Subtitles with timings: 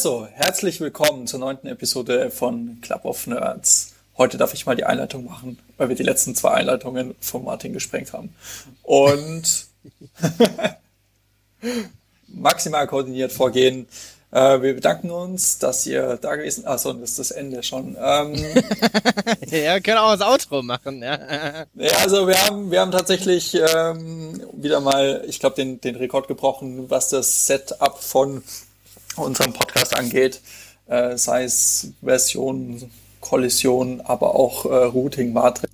[0.00, 3.92] Also, herzlich willkommen zur neunten Episode von Club of Nerds.
[4.16, 7.74] Heute darf ich mal die Einleitung machen, weil wir die letzten zwei Einleitungen von Martin
[7.74, 8.34] gesprengt haben.
[8.82, 9.66] Und
[12.28, 13.88] maximal koordiniert vorgehen.
[14.30, 17.94] Äh, wir bedanken uns, dass ihr da gewesen Achso, das ist das Ende schon.
[18.00, 18.36] Ähm,
[19.50, 21.02] ja, wir können auch das Outro machen.
[21.02, 25.96] Ja, ja also wir haben, wir haben tatsächlich ähm, wieder mal, ich glaube, den, den
[25.96, 28.42] Rekord gebrochen, was das Setup von
[29.16, 30.40] unserem Podcast angeht.
[30.86, 35.72] Äh, sei es Version, Kollision, aber auch äh, Routing, Matrix.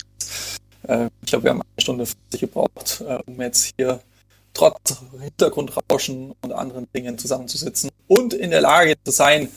[0.82, 4.00] Äh, ich glaube, wir haben eine Stunde 50 gebraucht, äh, um jetzt hier
[4.52, 9.50] trotz Hintergrundrauschen und anderen Dingen zusammenzusitzen und in der Lage zu sein,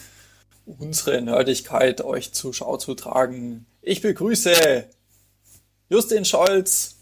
[0.66, 3.66] unsere Nerdigkeit euch zur Schau zu tragen.
[3.82, 4.86] Ich begrüße
[5.90, 6.96] Justin Scholz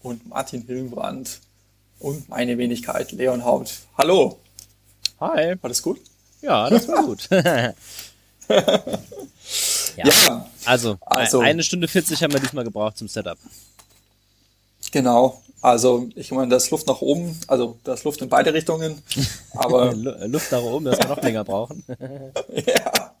[0.00, 1.40] und Martin Hillenbrand
[1.98, 3.72] und meine Wenigkeit Leon Haut.
[3.96, 4.38] Hallo.
[5.20, 5.54] Hi.
[5.60, 6.00] War das gut?
[6.42, 7.28] Ja, das war gut.
[7.30, 7.72] ja.
[9.96, 10.50] ja.
[10.64, 13.38] Also, also, eine Stunde 40 haben wir diesmal gebraucht zum Setup.
[14.92, 15.42] Genau.
[15.62, 19.02] Also ich meine, da ist Luft nach oben, also da ist Luft in beide Richtungen.
[19.54, 19.92] Aber
[20.26, 21.82] Luft nach oben, das wir noch länger brauchen.
[22.52, 23.14] ja.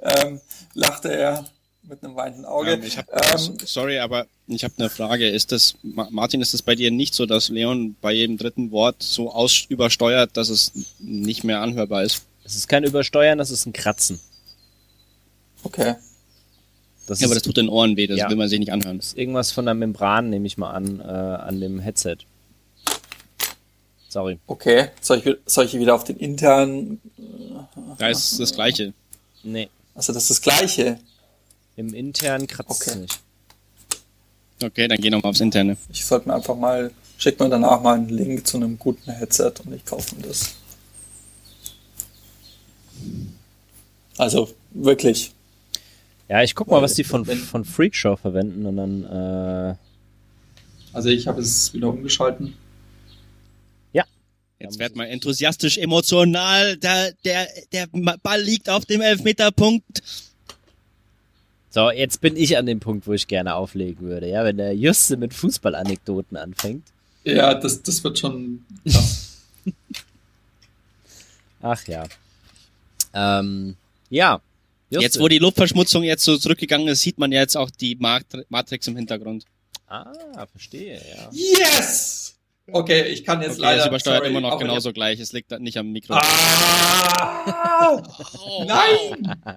[0.00, 0.40] Ähm,
[0.74, 1.44] lachte er
[1.82, 2.72] mit einem weinenden Auge.
[2.72, 5.28] Ähm, hab, ähm, sorry, aber ich habe eine Frage.
[5.28, 9.02] Ist das, Martin, ist es bei dir nicht so, dass Leon bei jedem dritten Wort
[9.02, 12.22] so aus übersteuert, dass es nicht mehr anhörbar ist?
[12.50, 14.18] Es ist kein Übersteuern, das ist ein Kratzen.
[15.62, 15.94] Okay.
[17.06, 18.96] Das ja, aber das tut den Ohren weh, das ja, will man sich nicht anhören.
[18.98, 22.16] Das ist irgendwas von der Membran, nehme ich mal an, äh, an dem Headset.
[24.08, 24.40] Sorry.
[24.48, 27.00] Okay, soll ich, soll ich wieder auf den internen...
[27.98, 28.94] Da ist das gleiche.
[29.44, 29.68] Nee.
[29.94, 30.98] Also das ist das gleiche?
[31.76, 32.90] Im internen kratzt okay.
[32.90, 33.20] es nicht.
[34.60, 35.76] Okay, dann geh nochmal aufs interne.
[35.92, 39.52] Ich sollte mir einfach mal, schick mir danach mal einen Link zu einem guten Headset
[39.64, 40.56] und ich kaufe mir das.
[44.16, 45.32] Also wirklich,
[46.30, 49.04] ja, ich guck mal, was die von, von Freakshow verwenden und dann.
[49.04, 49.74] Äh
[50.92, 52.54] also ich habe es wieder umgeschalten.
[53.92, 54.04] Ja.
[54.60, 56.76] Jetzt wird mal enthusiastisch emotional.
[56.76, 57.88] Der, der, der
[58.22, 60.04] Ball liegt auf dem Elfmeterpunkt.
[61.70, 64.28] So, jetzt bin ich an dem Punkt, wo ich gerne auflegen würde.
[64.28, 66.86] Ja, wenn der Juste mit Fußballanekdoten anfängt.
[67.24, 69.46] Ja, das, das wird schon krass.
[71.60, 72.06] Ach ja.
[73.14, 73.76] Ähm,
[74.08, 74.40] ja,
[74.90, 77.96] Just jetzt, wo die Luftverschmutzung jetzt so zurückgegangen ist, sieht man ja jetzt auch die
[77.96, 79.44] Matrix im Hintergrund.
[79.86, 81.30] Ah, verstehe, ja.
[81.32, 82.36] Yes!
[82.72, 83.82] Okay, ich kann jetzt okay, leider.
[83.82, 85.18] Es übersteuert sorry, immer noch genauso gleich.
[85.18, 86.14] Es liegt nicht am Mikro.
[86.14, 87.96] Ah!
[88.38, 89.36] oh, Nein!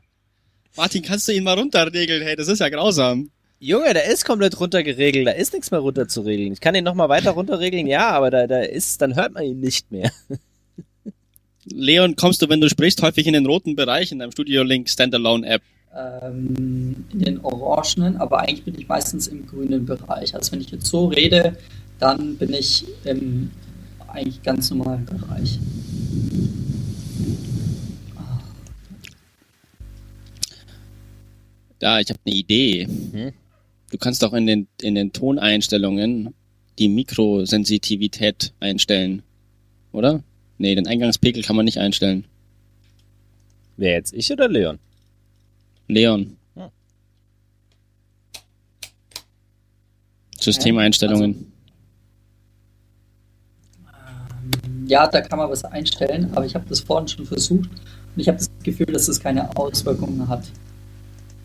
[0.76, 2.24] Martin, kannst du ihn mal runterregeln?
[2.24, 3.30] Hey, das ist ja grausam.
[3.60, 5.28] Junge, der ist komplett runtergeregelt.
[5.28, 6.52] Da ist nichts mehr runterzuregeln.
[6.54, 9.44] Ich kann ihn noch mal weiter runterregeln, ja, aber da, da ist, dann hört man
[9.44, 10.12] ihn nicht mehr.
[11.66, 14.90] Leon, kommst du, wenn du sprichst, häufig in den roten Bereich in deinem Studio Link
[14.90, 15.62] Standalone App?
[15.96, 20.34] Ähm, in den orangenen, aber eigentlich bin ich meistens im grünen Bereich.
[20.36, 21.56] Also wenn ich jetzt so rede,
[22.00, 23.52] dann bin ich im
[24.08, 25.60] eigentlich ganz normalen Bereich.
[31.80, 32.88] Da, ich habe eine Idee.
[32.88, 33.34] Mhm.
[33.92, 36.34] Du kannst auch in den, in den Toneinstellungen
[36.80, 39.22] die Mikrosensitivität einstellen,
[39.92, 40.24] oder?
[40.64, 42.24] Nee, den Eingangspegel kann man nicht einstellen.
[43.76, 44.14] Wer jetzt?
[44.14, 44.80] Ich oder Leon?
[45.90, 46.38] Leon.
[46.56, 46.70] Hm.
[50.40, 51.52] Systemeinstellungen.
[53.84, 58.22] Also, ja, da kann man was einstellen, aber ich habe das vorhin schon versucht und
[58.22, 60.50] ich habe das Gefühl, dass es keine Auswirkungen hat.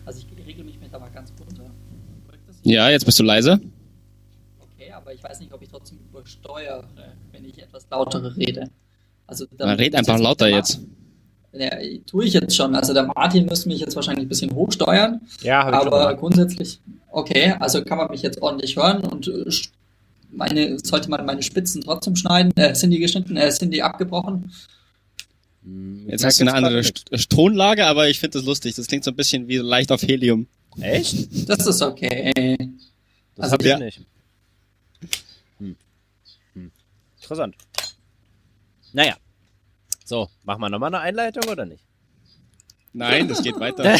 [0.05, 1.69] Also ich regel mich mit aber ganz runter.
[2.63, 3.59] Ja, jetzt bist du leise.
[4.61, 6.87] Okay, aber ich weiß nicht, ob ich trotzdem übersteuere,
[7.33, 8.69] wenn ich etwas lauter rede.
[9.29, 10.79] Also dann red einfach lauter jetzt.
[11.51, 11.69] Ja,
[12.05, 12.75] tue ich jetzt schon.
[12.75, 15.21] Also der Martin müsste mich jetzt wahrscheinlich ein bisschen hochsteuern.
[15.41, 16.79] Ja, aber grundsätzlich,
[17.11, 19.45] okay, also kann man mich jetzt ordentlich hören und äh,
[20.31, 22.51] meine, sollte man meine Spitzen trotzdem schneiden?
[22.55, 23.37] Äh, sind die geschnitten?
[23.37, 24.51] Äh, sind die abgebrochen?
[25.63, 26.83] Hm, jetzt hast du eine andere
[27.29, 28.75] Tonlage, aber ich finde das lustig.
[28.75, 30.47] Das klingt so ein bisschen wie leicht auf Helium.
[30.79, 31.49] Echt?
[31.49, 32.57] Das ist okay.
[33.35, 33.79] Das also hab ich ja.
[33.79, 34.01] nicht.
[35.59, 35.75] Hm.
[36.53, 36.71] Hm.
[37.21, 37.55] Interessant.
[38.93, 39.17] Naja.
[40.05, 41.83] So, machen wir nochmal eine Einleitung oder nicht?
[42.93, 43.83] Nein, das geht weiter.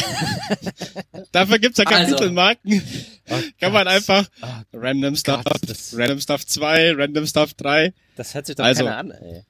[1.32, 2.82] Dafür gibt's ja Kapitelmarken.
[3.28, 3.46] Also.
[3.46, 5.60] Oh Kann man einfach oh Random Stuff, Gott,
[5.92, 7.94] Random Stuff 2, Random Stuff 3.
[8.16, 9.44] Das hört sich doch also, keiner an, ey.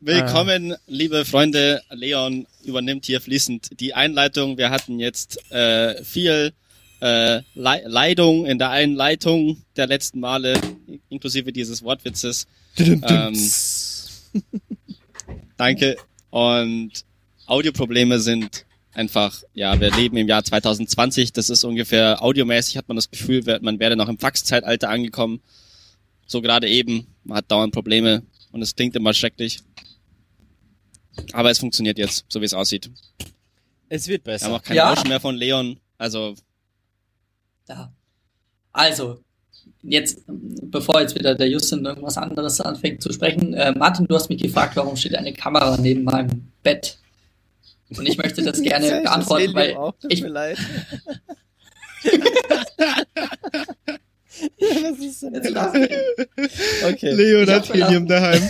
[0.00, 0.78] Willkommen, ah.
[0.86, 1.80] liebe Freunde.
[1.90, 4.58] Leon übernimmt hier fließend die Einleitung.
[4.58, 6.52] Wir hatten jetzt äh, viel
[7.00, 10.60] äh, Le Leidung in der Einleitung der letzten Male,
[11.08, 12.46] inklusive dieses Wortwitzes.
[12.78, 13.34] ähm,
[15.56, 15.96] Danke.
[16.30, 17.04] Und
[17.46, 22.96] Audioprobleme sind einfach, ja, wir leben im Jahr 2020, das ist ungefähr audiomäßig, hat man
[22.96, 25.40] das Gefühl, man wäre noch im Faxzeitalter angekommen.
[26.26, 28.22] So gerade eben, man hat dauernd Probleme
[28.52, 29.60] und es klingt immer schrecklich.
[31.32, 32.90] Aber es funktioniert jetzt, so wie es aussieht.
[33.88, 34.46] Es wird besser.
[34.46, 34.90] Wir haben auch kein ja.
[34.90, 36.34] Rauschen mehr von Leon, also.
[37.68, 37.92] Ja.
[38.72, 39.24] Also,
[39.88, 44.28] jetzt, bevor jetzt wieder der Justin irgendwas anderes anfängt zu sprechen, äh, Martin, du hast
[44.28, 46.98] mich gefragt, warum steht eine Kamera neben meinem Bett?
[47.96, 50.22] Und ich möchte das gerne beantworten, weil auch, ich.
[50.22, 50.58] Mir leid.
[54.60, 55.50] Was ist denn jetzt
[56.84, 57.12] Okay.
[57.12, 58.42] Leo hat Helium daheim.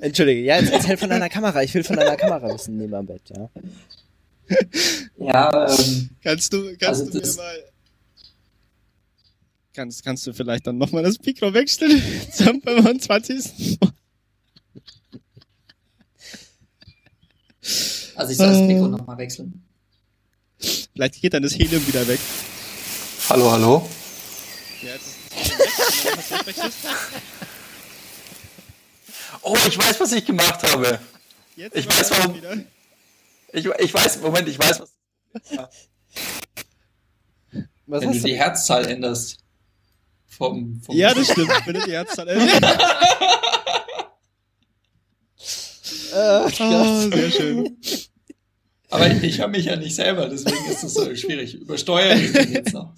[0.00, 1.62] Entschuldige, ja, jetzt erzähl von deiner Kamera.
[1.62, 3.50] Ich will von deiner Kamera wissen neben am Bett, ja.
[5.18, 7.64] Ja, ähm, Kannst du, kannst also du mir mal.
[9.74, 12.02] Kannst, kannst du vielleicht dann nochmal das Mikro wechseln?
[12.32, 13.78] Zum 25.
[18.14, 19.64] Also ich soll das Mikro nochmal wechseln.
[20.58, 22.20] Vielleicht geht dann das Helium wieder weg.
[23.30, 23.88] Hallo, hallo.
[24.82, 26.86] Ja, jetzt ist.
[29.40, 31.00] Oh, ich weiß, was ich gemacht habe.
[31.56, 32.40] Jetzt ich weiß, warum.
[33.52, 34.90] Ich, ich weiß, Moment, ich weiß, was.
[35.50, 35.70] Ja.
[37.86, 39.38] was Wenn du die Herzzahl änderst.
[40.36, 41.50] Vom, vom ja, das stimmt.
[41.66, 42.18] Wenn du die änderst.
[46.14, 47.76] Ach, oh, sehr schön.
[48.90, 51.54] Aber ich höre mich ja nicht selber, deswegen ist das so schwierig.
[51.54, 52.92] Übersteuern ich den jetzt noch.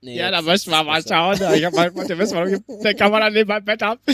[0.00, 1.40] Nee, ja, da müssen wir mal schauen.
[1.54, 4.00] Ich hab mal, warte, wissen wir, den kann man dann neben meinem Bett haben.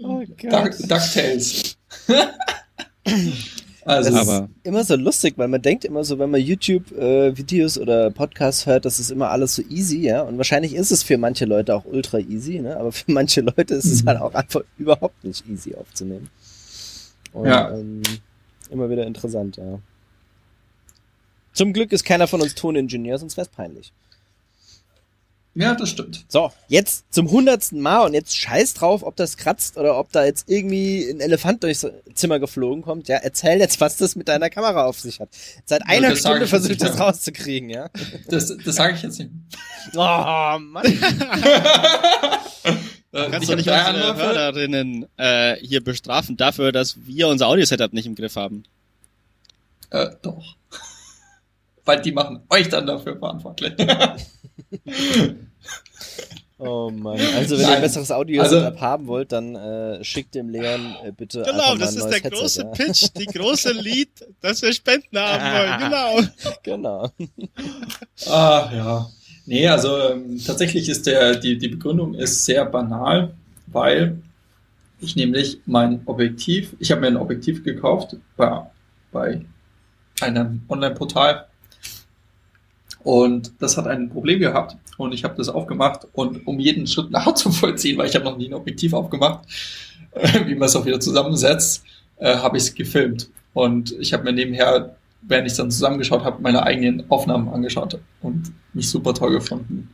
[0.00, 0.74] Oh Gott.
[0.88, 1.76] DuckTales.
[3.88, 7.76] Also, das aber ist immer so lustig, weil man denkt immer so, wenn man YouTube-Videos
[7.76, 10.22] äh, oder Podcasts hört, das ist immer alles so easy, ja.
[10.22, 12.76] Und wahrscheinlich ist es für manche Leute auch ultra easy, ne?
[12.76, 14.08] Aber für manche Leute ist es mhm.
[14.08, 16.28] halt auch einfach überhaupt nicht easy aufzunehmen.
[17.32, 17.70] Und, ja.
[17.70, 18.02] Ähm,
[18.70, 19.78] immer wieder interessant, ja.
[21.54, 23.92] Zum Glück ist keiner von uns Toningenieur, sonst wäre es peinlich.
[25.58, 26.24] Ja, das stimmt.
[26.28, 30.24] So, jetzt zum hundertsten Mal und jetzt scheiß drauf, ob das kratzt oder ob da
[30.24, 31.84] jetzt irgendwie ein Elefant durchs
[32.14, 33.08] Zimmer geflogen kommt.
[33.08, 35.30] Ja, erzähl jetzt, was das mit deiner Kamera auf sich hat.
[35.64, 37.90] Seit einer das Stunde versucht das rauszukriegen, ja.
[38.28, 39.30] Das, das sage ich jetzt nicht.
[39.94, 40.84] Oh, Mann.
[43.10, 48.04] Äh, Kannst du nicht unsere Hörerinnen äh, hier bestrafen dafür, dass wir unser Audio-Setup nicht
[48.04, 48.64] im Griff haben?
[49.88, 50.57] Äh, doch.
[51.88, 53.72] Weil die machen euch dann dafür verantwortlich.
[56.60, 57.20] Oh Mann.
[57.36, 57.70] Also wenn Nein.
[57.70, 61.76] ihr ein besseres Audio-Setup also, haben wollt, dann äh, schickt dem Leon äh, bitte Genau,
[61.76, 62.68] das ist der Headset, große ja.
[62.70, 65.78] Pitch, die große Lied, dass wir Spenden haben wollen.
[65.78, 66.20] Genau.
[66.64, 67.10] Genau.
[68.26, 69.06] Ah, ja.
[69.46, 73.32] Nee, also ähm, tatsächlich ist der, die, die Begründung ist sehr banal,
[73.68, 74.20] weil
[75.00, 78.62] ich nämlich mein Objektiv, ich habe mir ein Objektiv gekauft bei,
[79.12, 79.42] bei
[80.20, 81.46] einem Online-Portal
[83.08, 87.10] und das hat ein Problem gehabt und ich habe das aufgemacht und um jeden Schritt
[87.10, 89.48] nachzuvollziehen, weil ich habe noch nie ein Objektiv aufgemacht,
[90.12, 91.84] äh, wie man es auch wieder zusammensetzt,
[92.18, 93.30] äh, habe ich es gefilmt.
[93.54, 98.52] Und ich habe mir nebenher während ich dann zusammengeschaut habe, meine eigenen Aufnahmen angeschaut und
[98.74, 99.88] mich super toll gefunden.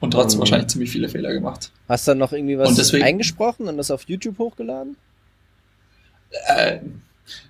[0.00, 0.40] Und trotzdem mhm.
[0.40, 1.72] wahrscheinlich ziemlich viele Fehler gemacht.
[1.88, 4.96] Hast du dann noch irgendwie was deswegen, eingesprochen und das auf YouTube hochgeladen?
[6.48, 6.80] Äh,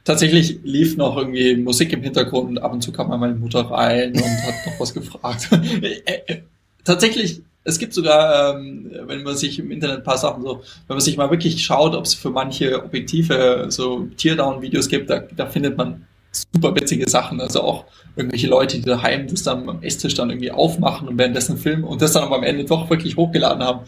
[0.05, 3.61] tatsächlich lief noch irgendwie Musik im Hintergrund und ab und zu kam mal meine Mutter
[3.61, 5.49] rein und hat noch was gefragt.
[5.83, 6.43] Äh, äh,
[6.85, 10.97] tatsächlich, es gibt sogar, ähm, wenn man sich im Internet ein paar Sachen so, wenn
[10.97, 15.47] man sich mal wirklich schaut, ob es für manche Objektive so Teardown-Videos gibt, da, da
[15.47, 16.07] findet man
[16.53, 17.41] super witzige Sachen.
[17.41, 21.59] Also auch irgendwelche Leute, die daheim das dann am Esstisch dann irgendwie aufmachen und währenddessen
[21.59, 23.81] filmen und das dann aber am Ende doch wirklich hochgeladen haben.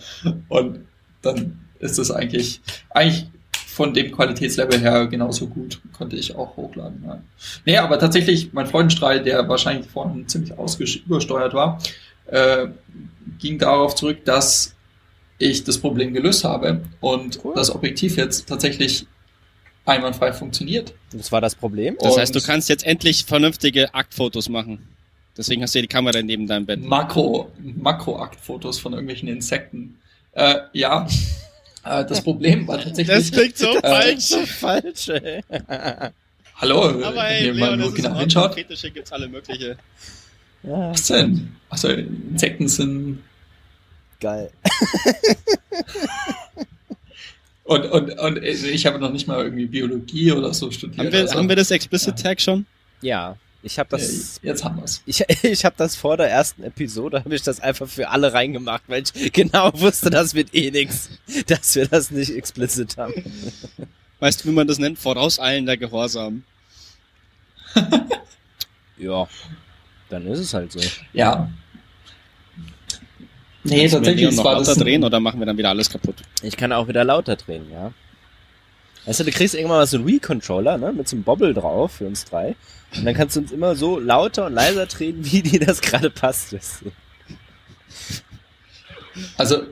[0.49, 0.81] Und
[1.23, 3.27] dann ist das eigentlich, eigentlich
[3.79, 5.81] von dem Qualitätslevel her genauso gut.
[5.97, 7.05] Konnte ich auch hochladen.
[7.07, 7.23] Ja.
[7.65, 10.51] Nee, aber tatsächlich, mein Freudenstrahl, der wahrscheinlich vorhin ziemlich
[11.07, 11.81] übersteuert war,
[12.27, 12.67] äh,
[13.39, 14.75] ging darauf zurück, dass
[15.39, 17.53] ich das Problem gelöst habe und cool.
[17.55, 19.07] das Objektiv jetzt tatsächlich
[19.85, 20.93] einwandfrei funktioniert.
[21.13, 21.97] Das war das Problem.
[22.01, 24.89] Das heißt, du kannst jetzt endlich vernünftige Aktfotos machen.
[25.37, 26.83] Deswegen hast du ja die Kamera neben deinem Bett.
[26.83, 30.01] Makro, Makro-Aktfotos von irgendwelchen Insekten.
[30.33, 31.07] Äh, ja,
[31.89, 33.17] äh, das Problem war tatsächlich.
[33.17, 34.25] Das klingt so äh, falsch.
[34.25, 35.43] So falsch, ey.
[36.57, 38.55] Hallo, Aber hey, Leon, mal nur genau hinschaut.
[38.55, 39.77] Fetische gibt's alle mögliche.
[40.63, 40.91] Ja.
[40.91, 41.57] Was denn?
[41.71, 43.23] Also Insekten sind
[44.21, 44.51] geil.
[47.69, 50.99] Und, und, und ich habe noch nicht mal irgendwie Biologie oder so studiert.
[50.99, 52.65] Haben wir, also, haben wir das Explicit Tag schon?
[53.03, 53.37] Ja.
[53.69, 54.41] Ich habe das.
[54.43, 55.03] Jetzt haben wir's.
[55.05, 58.85] Ich, ich habe das vor der ersten Episode, habe ich das einfach für alle reingemacht,
[58.87, 61.11] weil ich genau wusste, das wird eh nix,
[61.47, 63.13] dass wir das nicht explicit haben.
[64.21, 64.99] Weißt du, wie man das nennt?
[64.99, 66.45] Vorauseilender Gehorsam.
[68.97, 69.29] Ja,
[70.09, 70.81] dann ist es halt so.
[71.13, 71.51] Ja.
[73.65, 74.79] Nee, wir tatsächlich es noch war lauter das.
[74.79, 76.17] drehen oder machen wir dann wieder alles kaputt?
[76.41, 77.93] Ich kann auch wieder lauter drehen, ja.
[79.09, 81.93] Weißt du, du kriegst irgendwann mal so einen Wii-Controller, ne, mit so einem Bobble drauf
[81.93, 82.55] für uns drei.
[82.95, 86.11] Und dann kannst du uns immer so lauter und leiser drehen, wie dir das gerade
[86.11, 86.53] passt.
[86.53, 86.93] weißt du.
[89.39, 89.63] Also,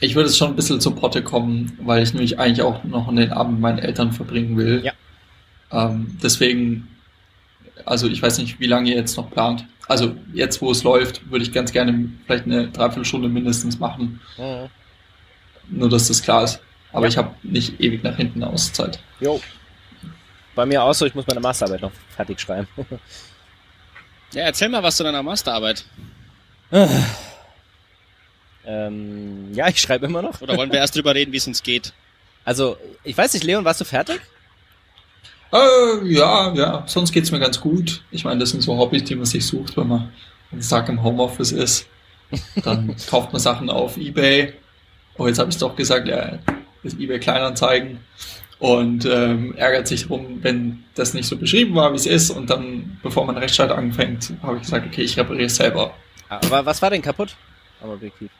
[0.00, 3.14] ich würde es schon ein bisschen zur Potte kommen, weil ich nämlich eigentlich auch noch
[3.14, 4.82] den Abend mit meinen Eltern verbringen will.
[4.82, 4.92] Ja.
[5.70, 6.88] Ähm, deswegen,
[7.84, 9.66] also ich weiß nicht, wie lange ihr jetzt noch plant.
[9.88, 14.22] Also jetzt, wo es läuft, würde ich ganz gerne vielleicht eine Dreiviertelstunde mindestens machen.
[15.68, 16.60] Nur, dass das klar ist.
[16.94, 17.08] Aber Ja.
[17.10, 18.98] ich habe nicht ewig nach hinten aus Zeit.
[19.20, 19.40] Jo.
[20.54, 22.68] Bei mir auch so, ich muss meine Masterarbeit noch fertig schreiben.
[24.32, 25.84] Ja, erzähl mal was zu deiner Masterarbeit.
[28.66, 30.40] ähm, ja, ich schreibe immer noch.
[30.40, 31.92] Oder wollen wir erst drüber reden, wie es uns geht?
[32.44, 34.20] Also, ich weiß nicht, Leon, warst du fertig?
[35.52, 38.02] Äh, ja, ja, sonst geht's mir ganz gut.
[38.10, 40.12] Ich meine, das sind so Hobbys, die man sich sucht, wenn man
[40.50, 41.86] den Tag im Homeoffice ist.
[42.64, 44.54] Dann kauft man Sachen auf Ebay.
[45.16, 46.38] Oh, jetzt habe ich doch gesagt, ja,
[46.84, 48.00] das Ebay Kleinanzeigen.
[48.60, 52.30] Und ähm, ärgert sich drum, wenn das nicht so beschrieben war, wie es ist.
[52.30, 55.92] Und dann, bevor man Rechtsstreit anfängt, habe ich gesagt, okay, ich repariere es selber.
[56.28, 57.36] Aber was war denn kaputt?
[57.82, 58.30] Am Objektiv.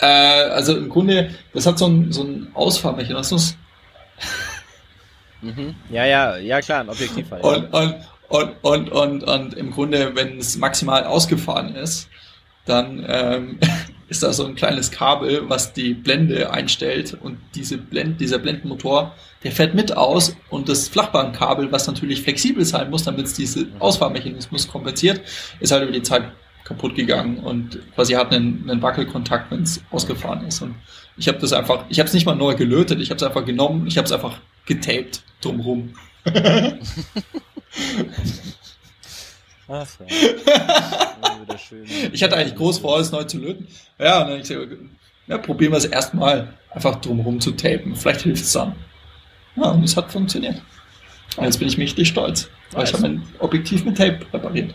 [0.00, 3.56] Äh, also im Grunde, das hat so einen so einen Ausfahrmechanismus.
[5.42, 5.74] Mhm.
[5.90, 7.44] Ja, ja, ja klar, ein Objektiv halt.
[7.44, 7.96] Und, und,
[8.28, 12.08] und, und, und, und im Grunde, wenn es maximal ausgefahren ist,
[12.64, 13.58] dann ähm,
[14.12, 19.14] ist da so ein kleines Kabel, was die Blende einstellt und diese Blend, dieser Blendenmotor,
[19.42, 23.72] der fährt mit aus und das Flachbandkabel, was natürlich flexibel sein muss, damit es diesen
[23.80, 25.22] Ausfahrmechanismus kompensiert,
[25.60, 26.24] ist halt über die Zeit
[26.64, 30.60] kaputt gegangen und quasi hat einen, einen Wackelkontakt, wenn es ausgefahren ist.
[30.60, 30.74] Und
[31.16, 33.46] ich habe das einfach, ich habe es nicht mal neu gelötet, ich habe es einfach
[33.46, 35.94] genommen, ich habe es einfach getaped drumrum.
[39.68, 39.86] Ach,
[41.58, 41.86] schön.
[42.12, 43.66] Ich hatte eigentlich groß vor, es neu zu löten.
[43.98, 44.72] Ja, und dann ich gesagt,
[45.26, 47.94] ja, probieren wir es erstmal einfach drumherum zu tapen.
[47.94, 48.74] Vielleicht hilft es dann.
[49.56, 50.60] Ja, und es hat funktioniert.
[51.36, 54.74] Und jetzt bin ich mächtig stolz, weil ich habe mein Objektiv mit Tape repariert.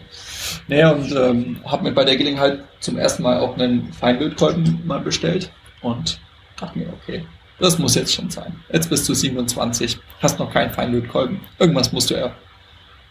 [0.67, 5.00] Naja, und ähm, habe mir bei der Gelegenheit zum ersten Mal auch einen Feinlötkolben mal
[5.00, 5.51] bestellt
[5.82, 6.20] und
[6.60, 7.25] dachte mir, okay,
[7.60, 8.56] das muss jetzt schon sein.
[8.72, 11.41] Jetzt bist du 27, hast noch keinen Feinlötkolben.
[11.60, 12.36] Irgendwas musst du ja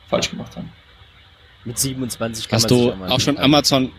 [0.09, 0.73] falsch gemacht haben.
[1.67, 3.39] Mit 27 kann Hast man du auch schon.
[3.39, 3.93] Amazon?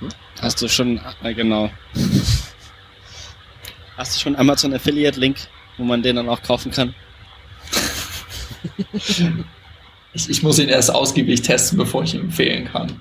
[0.00, 0.08] Hm?
[0.40, 1.70] Hast du schon, äh, genau.
[3.96, 5.36] Hast du schon Amazon Affiliate Link,
[5.76, 6.94] wo man den dann auch kaufen kann?
[10.14, 13.00] Ich, ich muss ihn erst ausgiebig testen, bevor ich ihn empfehlen kann.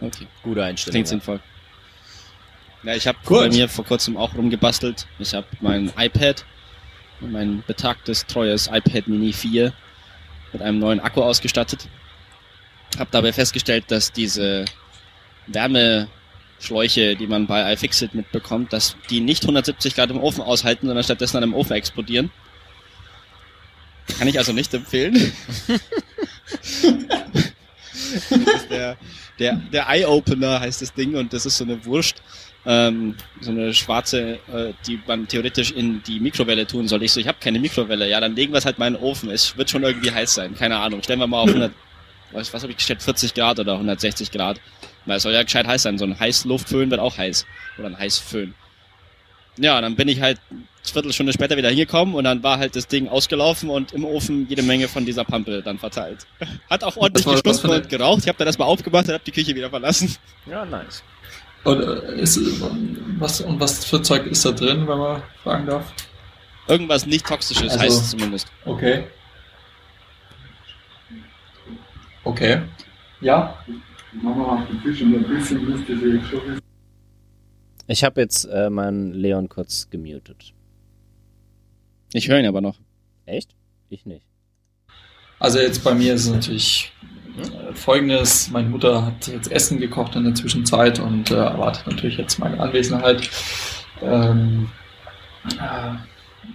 [0.00, 0.94] Okay, Gute Einstellung.
[0.94, 1.10] klingt ja.
[1.10, 1.40] sinnvoll.
[2.82, 5.06] Ja, ich habe bei mir vor kurzem auch rumgebastelt.
[5.18, 6.46] Ich habe mein iPad,
[7.20, 9.74] mein betagtes, treues iPad Mini 4
[10.52, 11.88] mit einem neuen Akku ausgestattet.
[12.98, 14.64] Habe dabei festgestellt, dass diese
[15.46, 21.04] Wärmeschläuche, die man bei iFixit mitbekommt, dass die nicht 170 Grad im Ofen aushalten, sondern
[21.04, 22.30] stattdessen an einem Ofen explodieren.
[24.18, 25.32] Kann ich also nicht empfehlen.
[28.30, 28.96] das ist der,
[29.38, 32.22] der, der Eye-Opener heißt das Ding und das ist so eine Wurst,
[32.66, 37.02] ähm, so eine schwarze, äh, die man theoretisch in die Mikrowelle tun soll.
[37.02, 38.08] Ich so, ich habe keine Mikrowelle.
[38.08, 39.30] Ja, dann legen wir es halt mal in den Ofen.
[39.30, 40.54] Es wird schon irgendwie heiß sein.
[40.54, 41.02] Keine Ahnung.
[41.02, 41.72] Stellen wir mal auf 100,
[42.32, 43.02] was, was habe ich gestellt?
[43.02, 44.60] 40 Grad oder 160 Grad.
[45.06, 45.98] Weil es soll ja gescheit heiß sein.
[45.98, 47.46] So ein Heißluftföhn wird auch heiß.
[47.78, 48.54] Oder ein Heißföhn.
[49.58, 52.86] Ja, dann bin ich halt eine Viertelstunde später wieder hingekommen und dann war halt das
[52.86, 56.26] Ding ausgelaufen und im Ofen jede Menge von dieser Pampe dann verteilt.
[56.70, 58.20] Hat auch ordentlich eine- und geraucht.
[58.22, 60.16] Ich habe dann erstmal aufgemacht und habe die Küche wieder verlassen.
[60.46, 61.02] Ja, nice.
[61.64, 62.40] Oder ist,
[63.18, 65.92] was, und was für Zeug ist da drin, wenn man fragen darf?
[66.66, 68.46] Irgendwas nicht toxisches Also- heißt es zumindest.
[68.64, 69.04] Okay.
[69.04, 69.04] Okay.
[69.04, 69.04] Ja?
[71.08, 72.09] Mama macht den Fisch und ein bisschen
[75.64, 76.58] lustige Stoffe.
[77.86, 80.52] Ich habe jetzt äh, meinen Leon kurz gemutet.
[82.12, 82.78] Ich höre ihn aber noch.
[83.26, 83.54] Echt?
[83.88, 84.26] Ich nicht.
[85.38, 86.92] Also jetzt bei mir ist es natürlich
[87.38, 88.50] äh, folgendes.
[88.50, 92.60] Meine Mutter hat jetzt Essen gekocht in der Zwischenzeit und äh, erwartet natürlich jetzt meine
[92.60, 93.28] Anwesenheit.
[94.02, 94.68] Ähm,
[95.58, 95.94] äh,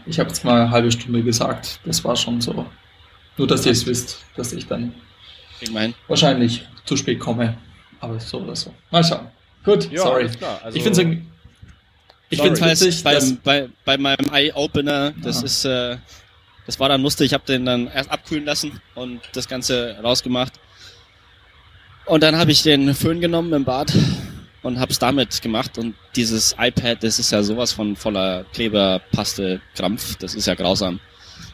[0.05, 1.79] ich habe jetzt mal eine halbe Stunde gesagt.
[1.85, 2.65] Das war schon so.
[3.37, 4.93] Nur, dass ihr es wisst, dass ich dann
[5.59, 5.93] Wir hin.
[6.07, 7.57] wahrscheinlich zu spät komme.
[7.99, 8.73] Aber so oder so.
[8.91, 9.27] Mal schauen.
[9.63, 10.23] Gut, sorry.
[10.23, 10.59] alles klar.
[10.63, 11.07] Also, ich finde es.
[12.29, 12.51] Ich Sorry.
[12.51, 15.45] es Jedenfalls witzig, beim, bei, bei meinem Eye-Opener, das Ja.
[15.45, 15.97] ist, äh,
[16.65, 17.27] das war dann lustig.
[17.27, 20.53] Ich habe den dann erst abkühlen lassen und das Ganze rausgemacht.
[22.05, 23.93] Und dann habe ich den Föhn genommen im Bad
[24.63, 25.77] und habe es damit gemacht.
[25.77, 30.15] Und dieses iPad, das ist ja sowas von voller Kleberpaste, Krampf.
[30.17, 30.99] Das ist ja grausam.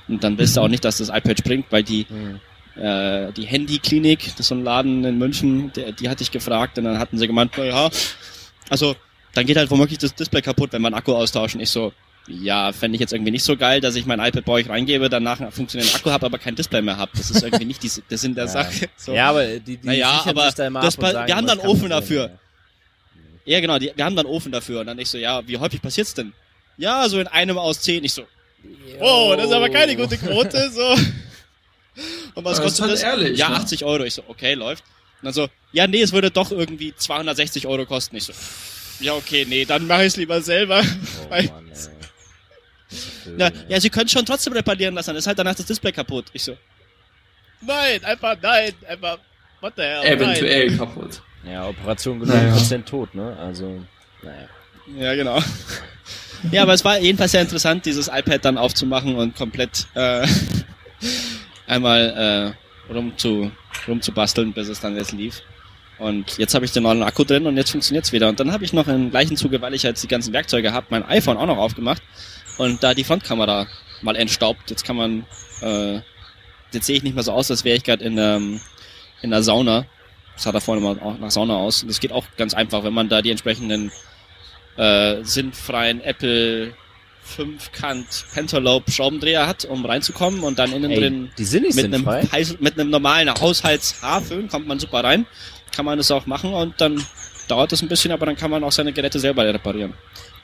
[0.08, 2.40] Und dann willst du auch nicht, dass das iPad springt, weil die Hm.
[2.76, 6.78] Äh, die Handyklinik, das ist so ein Laden in München, der, die hatte ich gefragt
[6.78, 7.90] und dann hatten sie gemeint, na ja,
[8.70, 8.96] also
[9.34, 11.62] dann geht halt womöglich das Display kaputt, wenn einen Akku austauschen.
[11.62, 11.94] Ich so,
[12.28, 15.10] ja, fände ich jetzt irgendwie nicht so geil, dass ich mein iPad bei euch reingebe,
[15.10, 17.12] danach einen funktionierenden Akku habe, aber kein Display mehr habe.
[17.16, 18.50] Das ist irgendwie nicht die, der Sinn der Ja.
[18.50, 18.90] Sache.
[18.98, 19.14] So.
[19.14, 22.32] Ja, aber die, die Naja, aber das und sagen, wir haben dann Ofen dafür.
[23.46, 24.82] Ja, genau, die, wir haben dann Ofen dafür.
[24.82, 26.34] Und dann ich so, ja, wie häufig passiert's denn?
[26.78, 28.04] Ja, so in einem aus zehn.
[28.04, 28.28] Ich so, ja.
[29.02, 30.96] oh, das ist aber keine gute Quote, so.
[32.36, 33.04] Und was kostet das?
[33.04, 33.56] ehrlich, ja, ne?
[33.58, 34.04] 80 Euro.
[34.04, 34.84] Ich so, okay, läuft.
[35.22, 38.16] Und dann so, ja, nee, es würde doch irgendwie 260 Euro kosten.
[38.16, 38.34] Ich so,
[39.02, 40.82] ja, okay, nee, dann mache ich es lieber selber.
[40.84, 41.72] Oh, Mann,
[43.38, 43.52] ey.
[43.70, 46.26] Ja, sie können schon trotzdem reparieren lassen, dann ist halt danach das Display kaputt.
[46.34, 46.58] Ich so,
[47.62, 49.18] nein, einfach nein, einfach,
[49.62, 51.22] what the hell, Eventuell kaputt.
[51.46, 52.52] Ja, Operation genug Naja.
[52.54, 53.36] Prozent tot, ne?
[53.38, 53.84] Also,
[54.22, 54.48] naja.
[54.88, 54.98] nein.
[54.98, 55.40] Ja, genau.
[56.52, 60.28] Ja, aber es war jedenfalls sehr interessant, dieses iPad dann aufzumachen und komplett äh,
[61.72, 62.56] einmal
[62.90, 63.52] äh, rum zu
[63.88, 65.42] rumzubasteln, bis es dann jetzt lief.
[65.98, 68.28] Und jetzt habe ich den neuen Akku drin und jetzt funktioniert's wieder.
[68.28, 70.88] Und dann habe ich noch im gleichen Zuge, weil ich jetzt die ganzen Werkzeuge habe,
[70.90, 72.02] mein iPhone auch noch aufgemacht
[72.58, 73.68] und da die Frontkamera
[74.02, 74.70] mal entstaubt.
[74.70, 75.26] Jetzt kann man,
[75.62, 76.00] äh,
[76.72, 78.60] jetzt sehe ich nicht mehr so aus, als wäre ich gerade in, ähm,
[79.22, 79.86] in der Sauna.
[80.34, 81.84] Das sah da vorne mal auch nach Sauna aus.
[81.84, 83.92] Und das geht auch ganz einfach, wenn man da die entsprechenden
[84.78, 86.74] äh, sinnfreien Apple
[87.36, 91.76] 5 Kant Pentalobe Schraubendreher hat, um reinzukommen und dann innen Ey, drin die sind nicht
[91.76, 92.08] mit einem.
[92.08, 95.26] Heiß- mit einem normalen Haushaltshaarföhn kommt man super rein,
[95.76, 97.04] kann man das auch machen und dann
[97.48, 99.94] dauert das ein bisschen, aber dann kann man auch seine Geräte selber reparieren.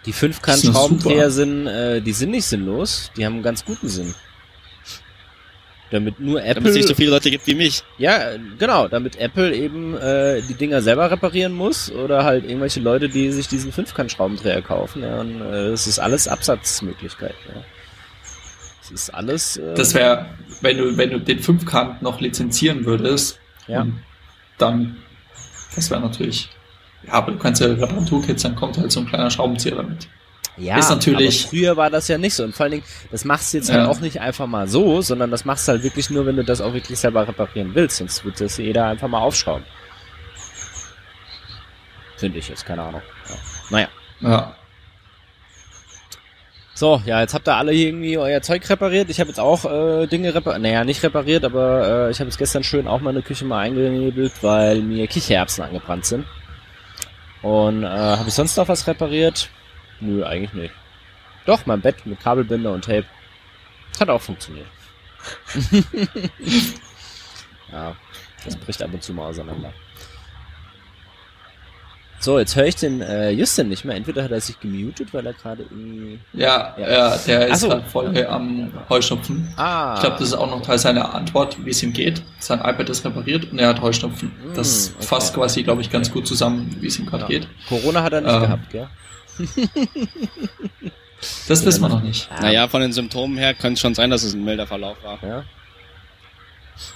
[0.05, 3.11] Die fünfkant Schraubendreher sind, äh, die sind nicht sinnlos.
[3.17, 4.15] Die haben einen ganz guten Sinn.
[5.89, 7.81] Damit nur Apple, Damit es nicht so viele Leute gibt wie mich.
[7.97, 12.81] ja, äh, genau, damit Apple eben äh, die Dinger selber reparieren muss oder halt irgendwelche
[12.81, 15.01] Leute, die sich diesen fünfkant Schraubendreher kaufen.
[15.01, 17.35] Ja, und äh, das ist alles Absatzmöglichkeit.
[17.47, 17.61] Ja.
[18.81, 19.57] Das ist alles.
[19.57, 20.25] Äh, Das wäre,
[20.61, 23.87] wenn du, wenn du den Fünfkant noch lizenzieren würdest, Ja.
[24.57, 24.97] dann,
[25.75, 26.49] das wäre natürlich,
[27.05, 30.07] ja, aber du kannst ja Reparaturkits, dann kommt halt so ein kleiner Schraubenzieher damit.
[30.57, 32.43] Ja, Ist natürlich- aber früher war das ja nicht so.
[32.43, 33.75] Und vor allen Dingen, das machst du jetzt Ja.
[33.75, 36.43] halt auch nicht einfach mal so, sondern das machst du halt wirklich nur, wenn du
[36.43, 37.97] das auch wirklich selber reparieren willst.
[37.97, 39.63] Sonst wird das jeder einfach mal aufschrauben.
[42.17, 43.01] Finde ich jetzt, keine Ahnung.
[43.29, 43.35] Ja.
[43.69, 43.87] Naja.
[44.21, 44.55] Ja.
[46.73, 49.09] So, ja, jetzt habt ihr alle hier irgendwie euer Zeug repariert.
[49.09, 50.61] Ich habe jetzt auch äh, Dinge repariert.
[50.61, 54.33] Naja, nicht repariert, aber äh, ich habe jetzt gestern schön auch meine Küche mal eingenebelt,
[54.41, 56.25] weil mir Kichererbsen angebrannt sind.
[57.41, 59.49] Und äh, habe ich sonst noch was repariert?
[59.99, 60.73] Nö, eigentlich nicht.
[61.45, 63.05] Doch, mein Bett mit Kabelbinder und Tape.
[63.99, 64.67] Hat auch funktioniert.
[67.71, 67.95] ja,
[68.45, 69.73] das bricht ab und zu mal auseinander.
[72.19, 73.95] So, jetzt höre ich den äh, Justin nicht mehr.
[73.95, 76.19] Entweder hat er sich gemutet, weil er gerade irgendwie...
[76.33, 76.89] Ja, Ja.
[76.89, 77.17] ja.
[77.27, 77.69] der ist so.
[77.69, 79.53] gerade voll am Heuschnupfen.
[79.55, 79.93] Ah.
[79.95, 82.23] Ich glaube, das ist auch noch Teil seiner Antwort, wie es ihm geht.
[82.39, 84.31] Sein iPad ist repariert und er hat Heuschnupfen.
[84.55, 85.05] Das Mm, okay.
[85.05, 87.27] fasst quasi, glaube ich, ganz gut zusammen, wie es ihm gerade Ja.
[87.29, 87.47] geht.
[87.69, 88.41] Corona hat er nicht Ähm.
[88.41, 88.89] gehabt, gell?
[91.47, 92.29] Das wissen wir noch nicht.
[92.41, 95.19] Naja, von den Symptomen her könnte es schon sein, dass es ein milder Verlauf war.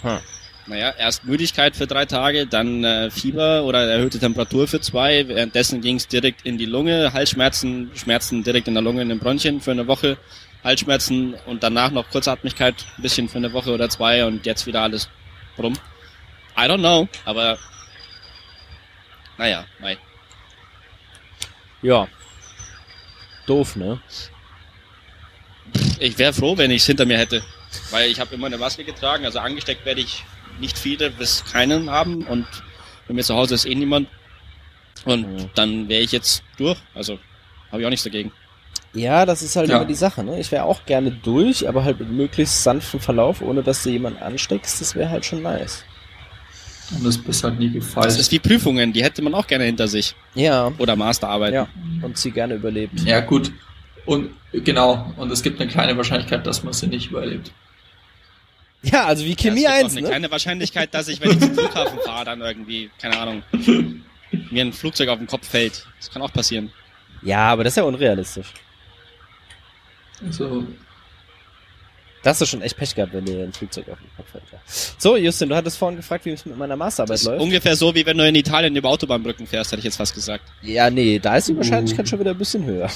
[0.03, 0.21] Ja.
[0.67, 5.27] Naja, erst Müdigkeit für drei Tage, dann äh, Fieber oder erhöhte Temperatur für zwei.
[5.27, 9.17] Währenddessen ging es direkt in die Lunge, Halsschmerzen, Schmerzen direkt in der Lunge, in den
[9.19, 10.17] Bronchien für eine Woche,
[10.63, 14.81] Halsschmerzen und danach noch Kurzatmigkeit, ein bisschen für eine Woche oder zwei und jetzt wieder
[14.81, 15.09] alles
[15.57, 15.73] rum.
[16.55, 17.57] I don't know, aber
[19.37, 19.97] naja, nein.
[21.81, 22.07] Ja.
[23.51, 23.99] Doof, ne?
[25.99, 27.43] Ich wäre froh, wenn ich es hinter mir hätte,
[27.91, 30.23] weil ich habe immer eine Maske getragen, also angesteckt werde ich
[30.59, 32.47] nicht viele bis keinen haben und
[33.07, 34.07] bei mir zu Hause ist eh niemand
[35.03, 35.49] und Mhm.
[35.55, 37.19] dann wäre ich jetzt durch, also
[37.71, 38.31] habe ich auch nichts dagegen.
[38.93, 39.77] Ja, das ist halt Ja.
[39.77, 40.39] immer die Sache, ne?
[40.39, 44.21] Ich wäre auch gerne durch, aber halt mit möglichst sanftem Verlauf, ohne dass du jemanden
[44.23, 45.83] ansteckst, das wäre halt schon nice.
[46.95, 48.09] Und das bist halt nie Das gefallen.
[48.09, 50.71] ist wie Prüfungen, die hätte man auch gerne hinter sich Ja.
[50.77, 51.53] oder Masterarbeit.
[51.53, 51.67] Ja.
[52.01, 52.99] Und sie gerne überlebt.
[53.01, 53.51] Ja, gut.
[54.05, 57.51] Und genau, und es gibt eine kleine Wahrscheinlichkeit, dass man sie nicht überlebt.
[58.83, 60.07] Ja, also wie Ja, Chemie es gibt 1, auch eine ne?
[60.09, 63.43] kleine Wahrscheinlichkeit, dass ich, wenn ich zum Flughafen fahre, dann irgendwie, keine Ahnung,
[64.49, 65.85] mir ein Flugzeug auf den Kopf fällt.
[65.99, 66.71] Das kann auch passieren.
[67.21, 68.47] Ja, aber das ist ja unrealistisch.
[70.25, 70.65] Also,
[72.23, 74.43] Da hast du schon echt Pech gehabt, wenn dir ein Flugzeug auf den Kopf fällt.
[74.51, 74.59] Ja.
[74.99, 77.41] So, Justin, du hattest vorhin gefragt, wie es mit meiner Masterarbeit Das ist läuft.
[77.41, 80.43] ungefähr so, wie wenn du in Italien über Autobahnbrücken fährst, hätte ich jetzt fast gesagt.
[80.61, 82.09] Ja, nee, da ist die Wahrscheinlichkeit Uh.
[82.09, 82.89] schon wieder ein bisschen höher.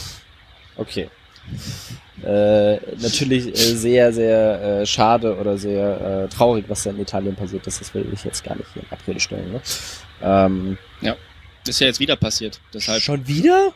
[0.77, 1.09] Okay.
[2.23, 7.35] Äh, natürlich äh, sehr, sehr äh, schade oder sehr äh, traurig, was da in Italien
[7.35, 7.81] passiert ist.
[7.81, 9.51] Das will ich jetzt gar nicht hier in Abrede stellen.
[9.53, 9.61] Ne?
[10.21, 10.77] Ähm,
[11.67, 12.59] Ist ja jetzt wieder passiert.
[12.73, 13.73] Deshalb, schon wieder?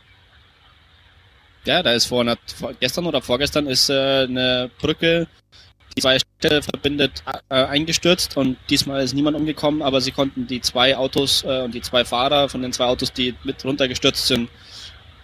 [1.65, 5.27] Ja, da ist vor, einer, vor gestern oder vorgestern ist äh, eine Brücke,
[5.97, 10.61] die zwei Städte verbindet, äh, eingestürzt und diesmal ist niemand umgekommen, aber sie konnten die
[10.61, 14.49] zwei Autos äh, und die zwei Fahrer von den zwei Autos, die mit runtergestürzt sind,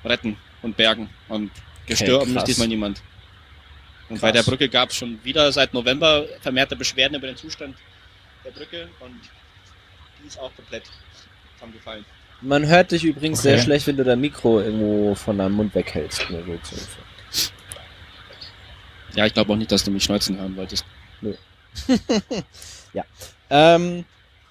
[0.03, 1.09] retten und bergen.
[1.29, 1.51] Und
[1.85, 2.43] gestorben krass.
[2.43, 3.01] ist diesmal niemand.
[4.09, 4.21] Und Krass.
[4.21, 7.75] bei der Brücke gab es schon wieder seit November vermehrte Beschwerden über den Zustand
[8.43, 9.19] der Brücke und
[10.21, 10.83] die ist auch komplett
[11.55, 12.05] zusammengefallen.
[12.41, 13.49] Man hört dich übrigens Okay.
[13.55, 16.25] sehr schlecht, wenn du dein Mikro irgendwo von deinem Mund weghältst.
[16.27, 17.49] So.
[19.15, 20.85] Ja, ich glaube auch nicht, dass du mich schneuzen hören wolltest.
[23.49, 24.05] Ähm,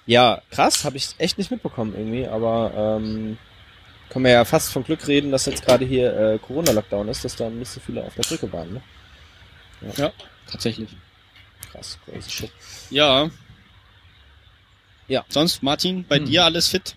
[0.05, 3.37] ja, krass, habe ich echt nicht mitbekommen irgendwie, aber ähm,
[4.09, 7.35] können wir ja fast von Glück reden, dass jetzt gerade hier äh, Corona-Lockdown ist, dass
[7.35, 8.81] da nicht so viele auf der Brücke waren, ne?
[10.49, 10.95] Tatsächlich.
[11.71, 12.51] Krass, crazy shit.
[12.89, 13.29] Ja.
[15.07, 15.25] Ja.
[15.27, 16.25] Sonst, Martin, bei Hm.
[16.25, 16.95] dir alles fit?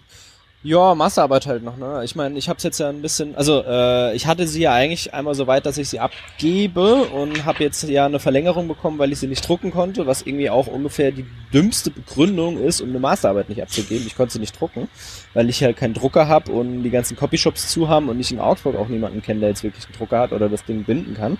[0.65, 2.03] Ja, Masterarbeit halt noch, ne?
[2.05, 5.15] Ich meine, ich hab's jetzt ja ein bisschen, also äh, ich hatte sie ja eigentlich
[5.15, 9.13] einmal so weit, dass ich sie abgebe und habe jetzt ja eine Verlängerung bekommen, weil
[9.13, 12.99] ich sie nicht drucken konnte, was irgendwie auch ungefähr die dümmste Begründung ist, um eine
[12.99, 14.05] Masterarbeit nicht abzugeben.
[14.05, 14.89] Ich konnte sie nicht drucken,
[15.33, 18.41] weil ich halt keinen Drucker habe und die ganzen Copyshops zu haben und ich in
[18.41, 21.39] Augsburg auch niemanden kenne, der jetzt wirklich einen Drucker hat oder das Ding binden kann.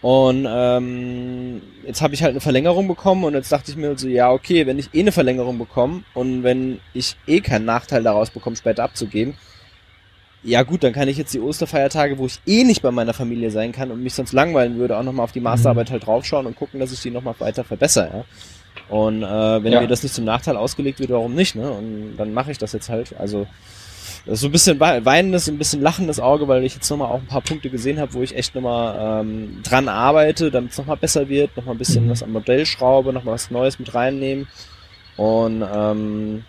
[0.00, 4.06] Und ähm, jetzt habe ich halt eine Verlängerung bekommen und jetzt dachte ich mir so,
[4.06, 8.30] ja, okay, wenn ich eh eine Verlängerung bekomme und wenn ich eh keinen Nachteil daraus
[8.30, 9.34] bekomme, später abzugeben,
[10.44, 13.50] ja gut, dann kann ich jetzt die Osterfeiertage, wo ich eh nicht bei meiner Familie
[13.50, 16.54] sein kann und mich sonst langweilen würde, auch nochmal auf die Masterarbeit halt draufschauen und
[16.54, 18.24] gucken, dass ich die nochmal weiter verbessere, ja.
[18.88, 19.80] Und äh, wenn Ja.
[19.80, 21.70] mir das nicht zum Nachteil ausgelegt wird, warum nicht, ne?
[21.70, 23.14] Und dann mache ich das jetzt halt.
[23.18, 23.46] Also
[24.26, 27.26] so ein bisschen wei- weinendes, ein bisschen lachendes Auge, weil ich jetzt nochmal auch ein
[27.26, 31.28] paar Punkte gesehen habe, wo ich echt nochmal ähm, dran arbeite, damit es nochmal besser
[31.28, 32.10] wird, nochmal ein bisschen Mhm.
[32.10, 34.46] was am Modell schraube, nochmal was Neues mit reinnehmen.
[35.16, 36.44] Und ähm,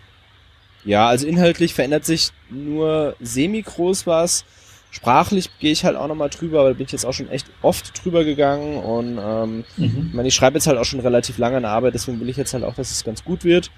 [0.84, 4.44] ja, also inhaltlich verändert sich nur semi-groß was.
[4.92, 8.04] Sprachlich gehe ich halt auch nochmal drüber, weil bin ich jetzt auch schon echt oft
[8.04, 10.06] drüber gegangen und ähm, Mhm.
[10.08, 12.28] ich meine, ich schreibe jetzt halt auch schon relativ lange an der Arbeit, deswegen will
[12.28, 13.70] ich jetzt halt auch, dass es ganz gut wird.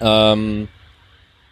[0.00, 0.68] Ähm,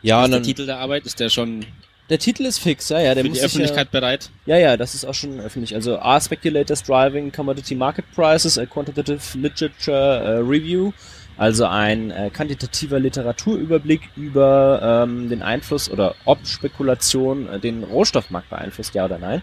[0.04, 1.64] ja, ist und der Titel der Arbeit, ist der schon
[2.10, 4.28] der Titel ist fix, ja, ja, der für muss die sich ja- Öffentlichkeit bereit?
[4.44, 5.74] ja, ja, das ist auch schon öffentlich.
[5.74, 10.92] Also R Speculators Driving Commodity Market Prices, a Quantitative Literature äh, Review.
[11.36, 18.50] Also ein äh, quantitativer Literaturüberblick über ähm, den Einfluss oder ob Spekulation äh, den Rohstoffmarkt
[18.50, 19.42] beeinflusst, ja oder nein.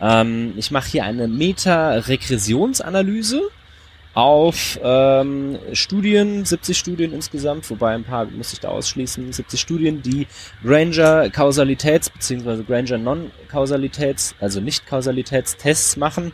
[0.00, 3.42] Ähm, ich mache hier eine Meta-Regressionsanalyse
[4.14, 10.02] auf ähm, Studien, 70 Studien insgesamt, wobei ein paar muss ich da ausschließen, 70 Studien,
[10.02, 10.26] die
[10.64, 12.64] Granger-Kausalitäts- bzw.
[12.64, 16.32] Granger-Non-Kausalitäts-, also Nicht-Kausalitätstests machen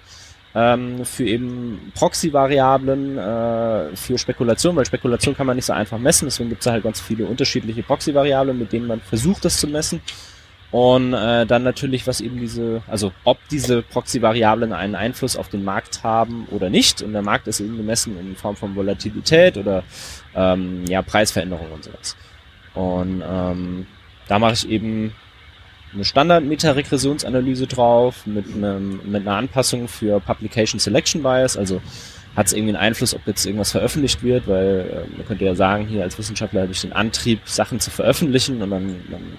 [0.55, 6.25] ähm, für eben Proxy-Variablen, äh, für Spekulation, weil Spekulation kann man nicht so einfach messen,
[6.25, 10.01] deswegen gibt es halt ganz viele unterschiedliche Proxy-Variablen, mit denen man versucht, das zu messen.
[10.77, 15.65] Und äh, dann natürlich, was eben diese, also ob diese Proxy-Variablen einen Einfluss auf den
[15.65, 17.01] Markt haben oder nicht.
[17.01, 19.85] Und der Markt ist eben gemessen in Form von Volatilität oder
[20.35, 22.15] ähm, ja, Preisveränderungen und sowas.
[22.75, 23.87] Und ähm,
[24.29, 25.15] da mache ich eben
[25.95, 31.57] eine Standard-Meta-Regressionsanalyse drauf mit, einem, mit einer Anpassung für Publication Selection Bias.
[31.57, 31.81] Also
[32.37, 35.55] hat es irgendwie einen Einfluss, ob jetzt irgendwas veröffentlicht wird, weil äh, man könnte ja
[35.55, 39.39] sagen, hier als Wissenschaftler habe ich den Antrieb, Sachen zu veröffentlichen und dann, dann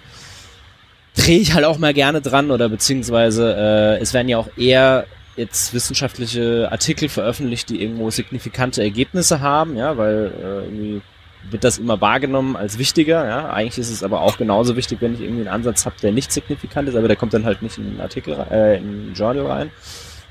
[1.18, 5.06] drehe ich halt auch mal gerne dran oder beziehungsweise äh, es werden ja auch eher
[5.36, 11.02] jetzt wissenschaftliche Artikel veröffentlicht, die irgendwo signifikante Ergebnisse haben, ja, weil äh, irgendwie
[11.50, 13.50] wird das immer wahrgenommen als wichtiger, ja.
[13.50, 16.32] Eigentlich ist es aber auch genauso wichtig, wenn ich irgendwie einen Ansatz habe, der nicht
[16.32, 19.46] signifikant ist, aber der kommt dann halt nicht in einen Artikel, äh, in ein Journal
[19.46, 19.72] rein.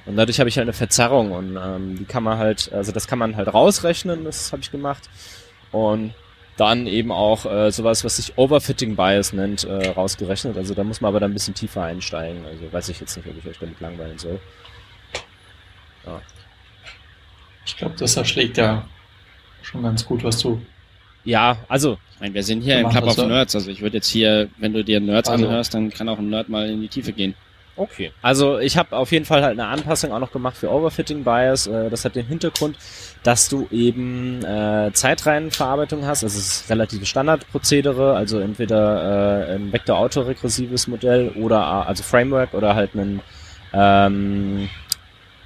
[0.04, 3.08] Und dadurch habe ich halt eine Verzerrung und ähm, die kann man halt, also das
[3.08, 5.08] kann man halt rausrechnen, das habe ich gemacht.
[5.72, 6.14] Und
[6.56, 10.56] dann eben auch äh, sowas, was sich Overfitting Bias nennt, äh, rausgerechnet.
[10.56, 12.44] Also da muss man aber dann ein bisschen tiefer einsteigen.
[12.46, 14.40] Also weiß ich jetzt nicht, ob ich euch damit langweilen soll.
[17.64, 18.86] Ich glaube, das erschlägt ja
[19.62, 20.60] schon ganz gut, was du.
[21.24, 23.16] Ja, also Ich meine, wir sind hier im Club of.
[23.26, 26.18] Nerds, also ich würde jetzt hier, wenn du dir Nerds Also- anhörst, dann kann auch
[26.18, 27.34] ein Nerd mal in die Tiefe gehen.
[27.78, 28.10] Okay.
[28.22, 31.66] Also ich habe auf jeden Fall halt eine Anpassung auch noch gemacht für Overfitting Bias.
[31.66, 32.78] Äh, Das hat den Hintergrund,
[33.26, 36.22] dass du eben äh, Zeitreihenverarbeitung hast.
[36.22, 42.54] Also es ist relativ Standardprozedere, also entweder äh, ein vektor-autoregressives Modell oder äh, also Framework
[42.54, 43.20] oder halt ein
[43.72, 44.68] ähm,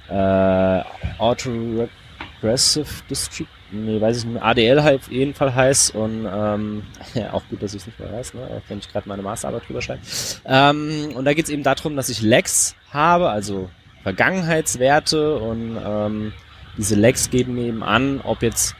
[0.09, 0.81] äh,
[1.17, 4.43] Autoregressive Distrib Nee, weiß ich nicht.
[4.43, 7.99] ADL halt auf jeden Fall heißt und ähm, ja, auch gut, dass ich es nicht
[7.99, 8.41] mehr weiß, ne?
[8.41, 10.01] auch wenn ich gerade meine Masterarbeit drüber schreibe.
[10.45, 13.69] Ähm, und da geht es eben darum, dass ich Lags habe, also
[14.03, 16.33] Vergangenheitswerte und ähm,
[16.81, 18.75] diese Lags geben eben an, ob jetzt,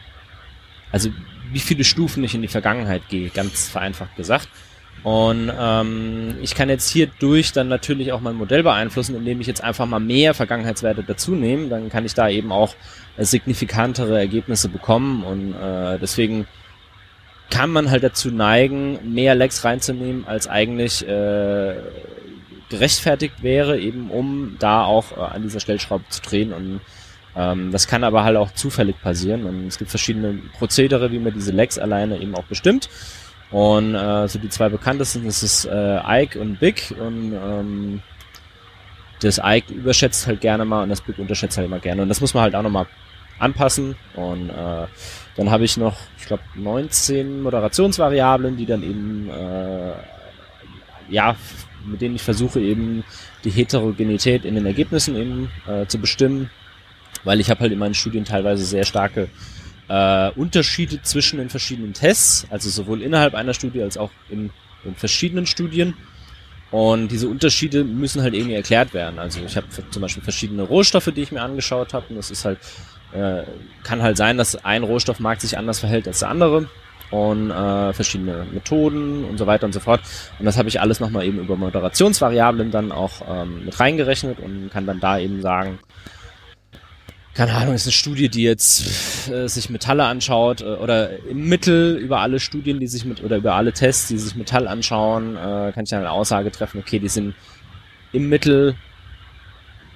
[0.91, 1.09] also
[1.51, 4.49] wie viele Stufen ich in die Vergangenheit gehe, ganz vereinfacht gesagt.
[5.03, 9.63] Und ähm, ich kann jetzt hierdurch dann natürlich auch mein Modell beeinflussen, indem ich jetzt
[9.63, 11.69] einfach mal mehr Vergangenheitswerte dazu nehme.
[11.69, 12.75] Dann kann ich da eben auch
[13.17, 15.23] äh, signifikantere Ergebnisse bekommen.
[15.23, 16.45] Und äh, deswegen
[17.49, 21.75] kann man halt dazu neigen, mehr Lags reinzunehmen, als eigentlich äh,
[22.69, 26.53] gerechtfertigt wäre, eben um da auch äh, an dieser Stellschraube zu drehen.
[26.53, 26.79] Und
[27.36, 29.46] ähm, das kann aber halt auch zufällig passieren.
[29.46, 32.89] Und es gibt verschiedene Prozedere, wie man diese Lags alleine eben auch bestimmt.
[33.52, 36.94] Und äh, so die zwei bekanntesten, das ist äh, Ike und Big.
[36.98, 38.02] Und ähm,
[39.22, 42.02] das Ike überschätzt halt gerne mal und das Big unterschätzt halt immer gerne.
[42.02, 42.88] Und das muss man halt auch nochmal
[43.39, 43.96] anpassen.
[44.15, 44.88] Und äh,
[45.36, 49.94] dann habe ich noch, ich glaube, 19 Moderationsvariablen, die dann eben, äh,
[51.10, 51.36] ja,
[51.86, 53.04] mit denen ich versuche eben
[53.44, 56.50] die Heterogenität in den Ergebnissen eben äh, zu bestimmen.
[57.23, 59.29] Weil ich habe halt in meinen Studien teilweise sehr starke
[59.88, 64.49] äh, Unterschiede zwischen den verschiedenen Tests, also sowohl innerhalb einer Studie als auch in,
[64.86, 65.95] in verschiedenen Studien.
[66.71, 69.19] Und diese Unterschiede müssen halt irgendwie erklärt werden.
[69.19, 72.05] Also ich habe zum Beispiel verschiedene Rohstoffe, die ich mir angeschaut habe.
[72.10, 72.60] Und das ist halt,
[73.12, 73.43] äh,
[73.84, 76.69] kann halt sein, dass ein Rohstoffmarkt sich anders verhält als der andere.
[77.10, 79.99] Und äh, verschiedene Methoden und so weiter und so fort.
[80.39, 84.69] Und das habe ich alles nochmal eben über Moderationsvariablen dann auch ähm, mit reingerechnet und
[84.71, 85.79] kann dann da eben sagen,
[87.34, 91.98] keine Ahnung, ist eine Studie, die jetzt äh, sich Metalle anschaut äh, oder im Mittel
[91.98, 95.72] über alle Studien, die sich mit oder über alle Tests, die sich Metall anschauen, äh,
[95.72, 97.34] kann ich dann eine Aussage treffen, okay, die sind
[98.12, 98.76] im Mittel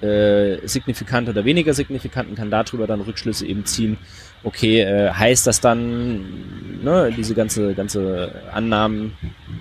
[0.01, 3.97] äh, signifikant oder weniger signifikant und kann darüber dann Rückschlüsse eben ziehen.
[4.43, 9.17] Okay, äh, heißt das dann, ne, diese ganze ganze Annahmen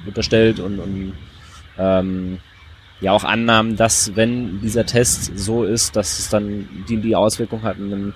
[0.07, 1.13] unterstellt und, und
[1.79, 2.39] ähm,
[3.01, 7.63] ja auch Annahmen, dass wenn dieser Test so ist, dass es dann die, die Auswirkung
[7.63, 8.15] hat und dann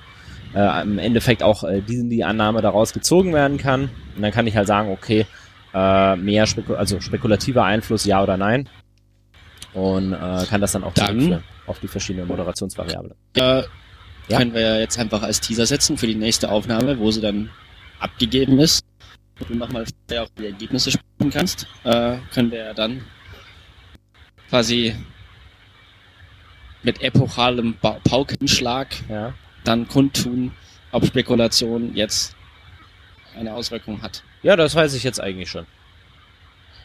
[0.54, 3.90] äh, im Endeffekt auch äh, die, die Annahme daraus gezogen werden kann.
[4.16, 5.26] Und dann kann ich halt sagen, okay,
[5.74, 8.68] äh, mehr Speku also spekulativer Einfluss, ja oder nein.
[9.74, 13.12] Und äh, kann das dann auch Dann- auf die verschiedenen Moderationsvariablen.
[13.36, 13.62] Äh,
[14.30, 14.36] Ja.
[14.38, 17.48] Können wir ja jetzt einfach als Teaser setzen für die nächste Aufnahme, wo sie dann
[17.98, 18.84] abgegeben ist.
[19.40, 21.66] Und du nochmal auch die Ergebnisse sprechen kannst.
[21.84, 23.00] Äh, können wir ja dann
[24.48, 24.94] quasi
[26.82, 29.34] mit epochalem ba Paukenschlag Ja.
[29.64, 30.52] dann kundtun,
[30.92, 32.34] ob Spekulation jetzt
[33.36, 34.22] eine Auswirkung hat.
[34.42, 35.66] ja, das weiß ich jetzt eigentlich schon.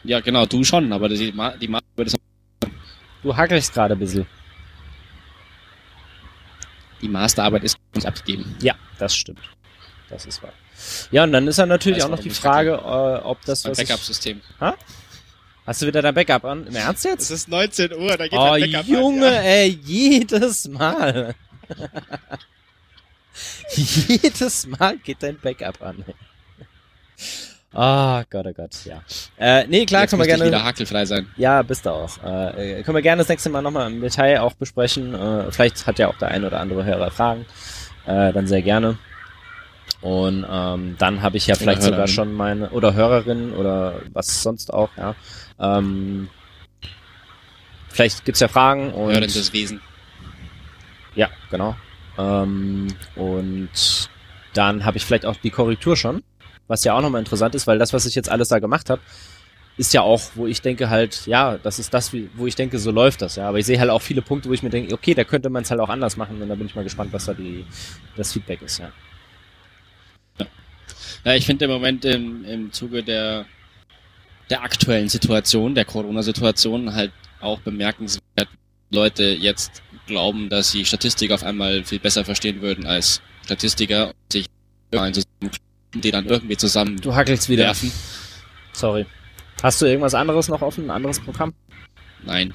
[0.04, 2.14] Ja, genau, du schon, aber die, Ma die Maßgabe wird es
[3.22, 4.26] Du hackelst gerade ein bisschen.
[7.00, 8.54] die Masterarbeit ist nicht abgegeben.
[8.60, 9.40] Ja, das stimmt.
[10.10, 10.52] Das ist wahr.
[11.10, 13.70] Ja, und dann ist dann natürlich Weiß auch noch die Frage, äh, ob das Ein
[13.72, 14.40] was ich, Backup-System.
[15.66, 16.66] Hast du wieder dein Backup an?
[16.66, 17.30] Im Ernst jetzt?
[17.30, 21.34] ist 19 Uhr, da Oh, Junge, ey, jedes Mal.
[23.70, 26.04] jedes Mal geht dein Backup an.
[27.72, 29.02] Ah, Gott, oh Gott, ja.
[29.36, 30.46] Äh, nee, klar, Jetzt können wir gerne.
[30.46, 31.26] wieder hakelfrei sein.
[31.36, 32.22] Ja, bist du auch.
[32.22, 35.12] Äh, äh, können wir gerne das nächste Mal nochmal im Detail auch besprechen.
[35.14, 37.46] Äh, vielleicht hat ja auch der ein oder andere Hörer Fragen.
[38.06, 38.98] Äh, dann sehr gerne.
[40.04, 42.14] Und ähm, dann habe ich ja vielleicht sogar Hörerin.
[42.14, 45.14] schon meine, oder Hörerin oder was sonst auch, ja.
[45.58, 46.28] Ähm,
[47.88, 49.80] vielleicht gibt's ja Fragen und Hörendes Wesen.
[51.14, 51.74] ja, genau.
[52.18, 54.10] Ähm, und
[54.52, 56.22] dann habe ich vielleicht auch die Korrektur schon,
[56.68, 59.00] was ja auch nochmal interessant ist, weil das, was ich jetzt alles da gemacht habe,
[59.78, 62.90] ist ja auch, wo ich denke halt, ja, das ist das, wo ich denke, so
[62.90, 63.48] läuft das, ja.
[63.48, 65.62] Aber ich sehe halt auch viele Punkte, wo ich mir denke, okay, da könnte man
[65.62, 67.64] es halt auch anders machen und da bin ich mal gespannt, was da die,
[68.18, 68.92] das Feedback ist, ja.
[71.24, 73.46] Ja, ich finde im Moment im, im Zuge der,
[74.50, 78.48] der aktuellen Situation, der Corona-Situation, halt auch bemerkenswert,
[78.90, 84.32] Leute jetzt glauben, dass sie Statistik auf einmal viel besser verstehen würden als Statistiker und
[84.32, 84.46] sich
[85.94, 87.64] die dann irgendwie zusammen Du hackelst wieder.
[87.64, 87.92] werfen.
[88.72, 89.06] Sorry.
[89.62, 91.54] Hast du irgendwas anderes noch offen, ein anderes Programm?
[92.24, 92.52] Nein.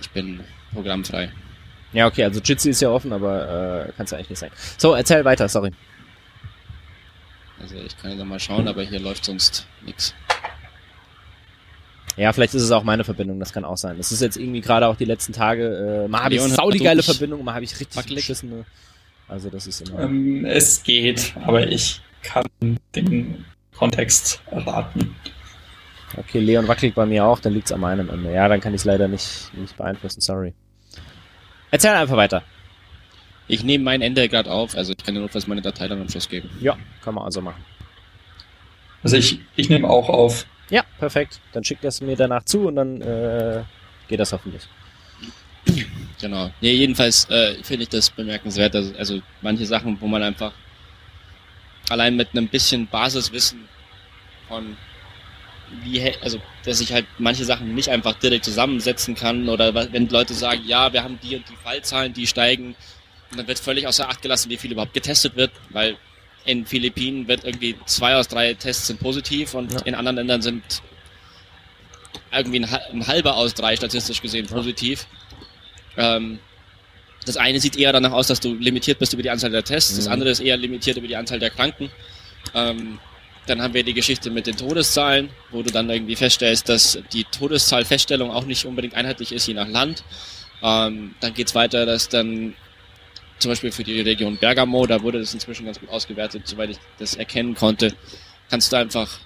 [0.00, 0.40] Ich bin
[0.72, 1.32] programmfrei.
[1.92, 4.50] Ja, okay, also Jitsi ist ja offen, aber äh, kann's ja eigentlich nicht sein.
[4.78, 5.72] So, erzähl weiter, sorry.
[7.60, 10.14] Also ich kann ja mal schauen, aber hier läuft sonst nichts.
[12.16, 13.96] Ja, vielleicht ist es auch meine Verbindung, das kann auch sein.
[13.96, 16.78] Das ist jetzt irgendwie gerade auch die letzten Tage, äh, mal habe ich sau die
[16.78, 18.26] geile Verbindung, mal habe ich richtig wackelig?
[18.26, 18.64] beschissene.
[19.28, 20.00] Also das ist immer.
[20.00, 22.44] Ähm, es geht, aber ich kann
[22.94, 23.44] den
[23.76, 25.14] Kontext erraten.
[26.16, 28.32] Okay, Leon wackelt bei mir auch, dann liegt's an meinem Ende.
[28.32, 30.52] Ja, dann kann ich es leider nicht, nicht beeinflussen, sorry.
[31.70, 32.42] Erzähl einfach weiter.
[33.48, 36.08] Ich nehme mein Ende gerade auf, also ich kann dir notfalls meine Datei dann am
[36.08, 36.50] Schluss geben.
[36.60, 37.64] Ja, kann man also machen.
[39.02, 40.46] Also ich, ich nehme auch auf.
[40.68, 41.40] Ja, perfekt.
[41.52, 43.64] Dann schickt das mir danach zu und dann äh,
[44.08, 44.68] geht das hoffentlich.
[46.20, 46.50] Genau.
[46.60, 48.76] Nee, jedenfalls äh, finde ich das bemerkenswert.
[48.76, 50.52] Also, also manche Sachen, wo man einfach
[51.88, 53.68] allein mit einem bisschen Basiswissen
[54.48, 54.76] von
[55.82, 60.34] wie, also, dass ich halt manche Sachen nicht einfach direkt zusammensetzen kann oder wenn Leute
[60.34, 62.74] sagen, ja, wir haben die und die Fallzahlen, die steigen,
[63.36, 65.96] dann wird völlig außer Acht gelassen, wie viel überhaupt getestet wird, weil
[66.44, 69.80] in Philippinen wird irgendwie zwei aus drei Tests sind positiv und Ja.
[69.82, 70.62] in anderen Ländern sind
[72.32, 75.06] irgendwie ein, hal- ein halber aus drei statistisch gesehen positiv.
[75.96, 76.38] Ähm,
[77.26, 79.96] das eine sieht eher danach aus, dass du limitiert bist über die Anzahl der Tests,
[79.96, 80.12] das Mhm.
[80.12, 81.90] andere ist eher limitiert über die Anzahl der Kranken.
[82.54, 82.98] Ähm,
[83.50, 87.24] dann haben wir die Geschichte mit den Todeszahlen, wo du dann irgendwie feststellst, dass die
[87.24, 90.04] Todeszahlfeststellung auch nicht unbedingt einheitlich ist, je nach Land.
[90.62, 92.54] Ähm, dann geht's weiter, dass dann
[93.38, 96.76] zum Beispiel für die Region Bergamo, da wurde das inzwischen ganz gut ausgewertet, soweit ich
[96.98, 97.92] das erkennen konnte,
[98.50, 99.18] kannst du einfach,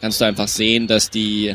[0.00, 1.54] kannst du einfach sehen, dass die,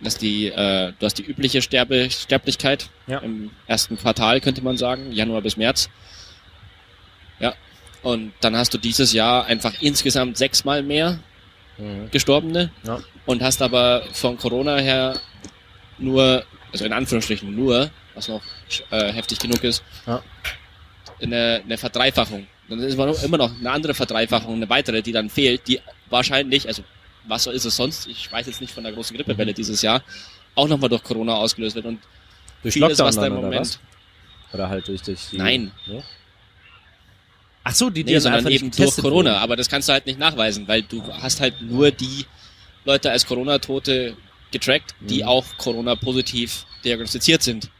[0.00, 3.18] dass die, äh, du hast die übliche Sterbe, Sterblichkeit Ja.
[3.18, 5.90] im ersten Quartal, könnte man sagen, Januar bis März.
[8.02, 11.18] Und dann hast du dieses Jahr einfach insgesamt sechsmal mehr
[11.78, 12.10] Mhm.
[12.10, 13.00] Gestorbene Ja.
[13.26, 15.18] und hast aber von Corona her
[15.98, 18.42] nur, also in Anführungsstrichen nur, was noch
[18.90, 20.22] äh, heftig genug ist, Ja.
[21.22, 22.46] eine, eine Verdreifachung.
[22.68, 25.80] Dann ist immer noch- immer noch eine andere Verdreifachung, eine weitere, die dann fehlt, die
[26.10, 26.82] wahrscheinlich, also
[27.26, 29.18] was ist es sonst, ich weiß jetzt nicht von der großen Mhm.
[29.18, 30.02] Grippewelle dieses Jahr,
[30.54, 32.00] auch nochmal durch Corona ausgelöst wird und
[32.62, 33.80] Durch vieles, Lockdown was da im oder Moment, was?
[34.52, 35.16] Oder halt durch, die...
[35.32, 35.70] Nein.
[35.86, 36.02] Nee?
[37.64, 39.42] Ach so, die, die nee, dann sondern eben durch Corona, wurden.
[39.42, 42.24] aber das kannst du halt nicht nachweisen, weil du hast halt nur die
[42.84, 44.16] Leute als Corona-Tote
[44.50, 45.28] getrackt, die Mhm.
[45.28, 47.70] auch Corona-positiv diagnostiziert sind.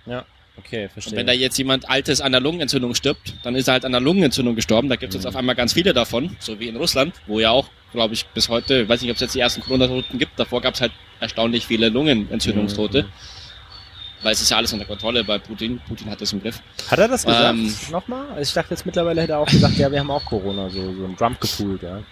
[0.57, 1.17] Okay, Und verstehe.
[1.17, 4.01] wenn da jetzt jemand Altes an der Lungenentzündung stirbt, dann ist er halt an der
[4.03, 4.91] Lungenentzündung gestorben.
[4.91, 5.29] Da gibt es jetzt Mhm.
[5.31, 8.51] auf einmal ganz viele davon, so wie in Russland, wo ja auch, glaube ich, bis
[8.51, 10.93] heute, ich weiß nicht, ob es jetzt die ersten Corona-Toten gibt, davor gab es halt
[11.19, 13.05] erstaunlich viele Lungenentzündungstote.
[13.05, 13.09] Mhm.
[14.23, 15.81] Weil es ist ja alles unter Kontrolle bei Putin.
[15.89, 16.61] Putin hat das im Griff.
[16.91, 17.51] Hat er das gesagt?
[17.59, 18.29] Ähm, Nochmal?
[18.31, 20.95] Also ich dachte jetzt mittlerweile hätte er auch gesagt, ja, wir haben auch Corona, so,
[20.95, 22.03] so ein Trump gepoolt, ja.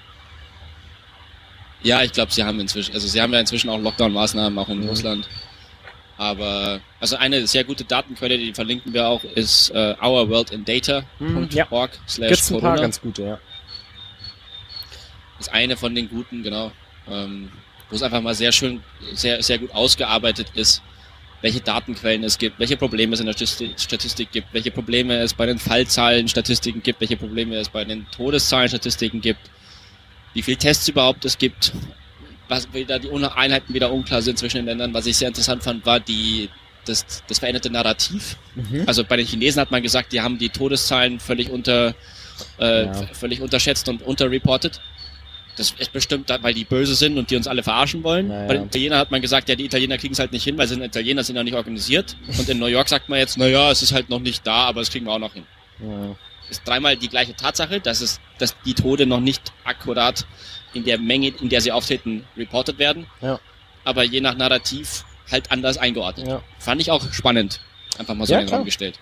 [1.83, 4.81] Ja, ich glaube, sie haben inzwischen, also sie haben ja inzwischen auch Lockdown-Maßnahmen auch in
[4.81, 4.89] Mhm.
[4.89, 5.29] Russland.
[6.17, 12.51] Aber, also eine sehr gute Datenquelle, die verlinken wir auch, ist äh, ourworldindata.org slash Gibt's
[12.51, 12.81] ein paar Corona.
[12.83, 13.39] ganz gute, ja.
[15.39, 16.73] ist eine von den guten, genau.
[17.09, 17.53] Ähm,
[17.91, 18.83] wo es einfach mal sehr schön,
[19.15, 20.83] sehr, sehr gut ausgearbeitet ist,
[21.41, 25.47] welche Datenquellen es gibt, welche Probleme es in der Statistik, gibt, welche Probleme es bei
[25.47, 29.41] den Fallzahlen Statistiken gibt, welche Probleme es bei den Todeszahlen Statistiken gibt,
[30.35, 31.73] wie viel Tests überhaupt es gibt,
[32.49, 34.95] was wieder die Einheiten wieder unklar sind zwischen den Ländern.
[34.95, 36.49] Was ich sehr interessant fand, war die
[36.87, 38.37] das, das veränderte Narrativ.
[38.55, 38.85] Mhm.
[38.87, 41.95] Also bei den Chinesen hat man gesagt, die haben die Todeszahlen völlig unter
[42.59, 42.93] äh, Ja.
[43.13, 44.81] völlig unterschätzt und unterreportet.
[45.59, 48.29] Das ist bestimmt, weil die böse sind und die uns alle verarschen wollen.
[48.29, 48.47] Naja.
[48.47, 50.67] Bei den Italienern hat man gesagt, ja, die Italiener kriegen es halt nicht hin, weil
[50.69, 52.17] sie sind Italiener, sind ja nicht organisiert.
[52.39, 54.81] Und in New York sagt man jetzt, naja, es ist halt noch nicht da, aber
[54.81, 55.45] das kriegen wir auch noch hin.
[55.81, 56.17] ja.
[56.51, 60.25] Ist dreimal die gleiche Tatsache, dass es, dass die Tode noch nicht akkurat
[60.73, 63.07] in der Menge, in der sie auftreten, reported werden.
[63.21, 63.39] Ja.
[63.85, 66.27] Aber je nach Narrativ halt anders eingeordnet.
[66.27, 66.43] Ja.
[66.59, 67.61] Fand ich auch spannend.
[67.99, 68.55] Einfach mal so Ja, in den.
[68.55, 68.99] Raum gestellt.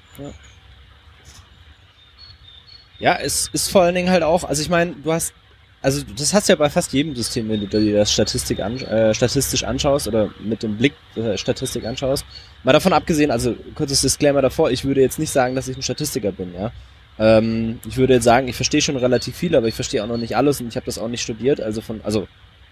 [2.98, 5.34] Ja, es ist vor allen Dingen halt auch, also ich meine, du hast,
[5.82, 8.78] also das hast du ja bei fast jedem System, wenn du dir das Statistik an,
[8.78, 12.24] äh, statistisch anschaust oder mit dem Blick äh, Statistik anschaust.
[12.64, 15.82] Mal davon abgesehen, also kurzes Disclaimer davor, ich würde jetzt nicht sagen, dass ich ein
[15.82, 16.72] Statistiker bin, ja.
[17.18, 20.18] Ähm, ich würde jetzt sagen, ich verstehe schon relativ viel, aber ich verstehe auch noch
[20.18, 22.26] nicht alles und ich habe das auch nicht studiert, also von, also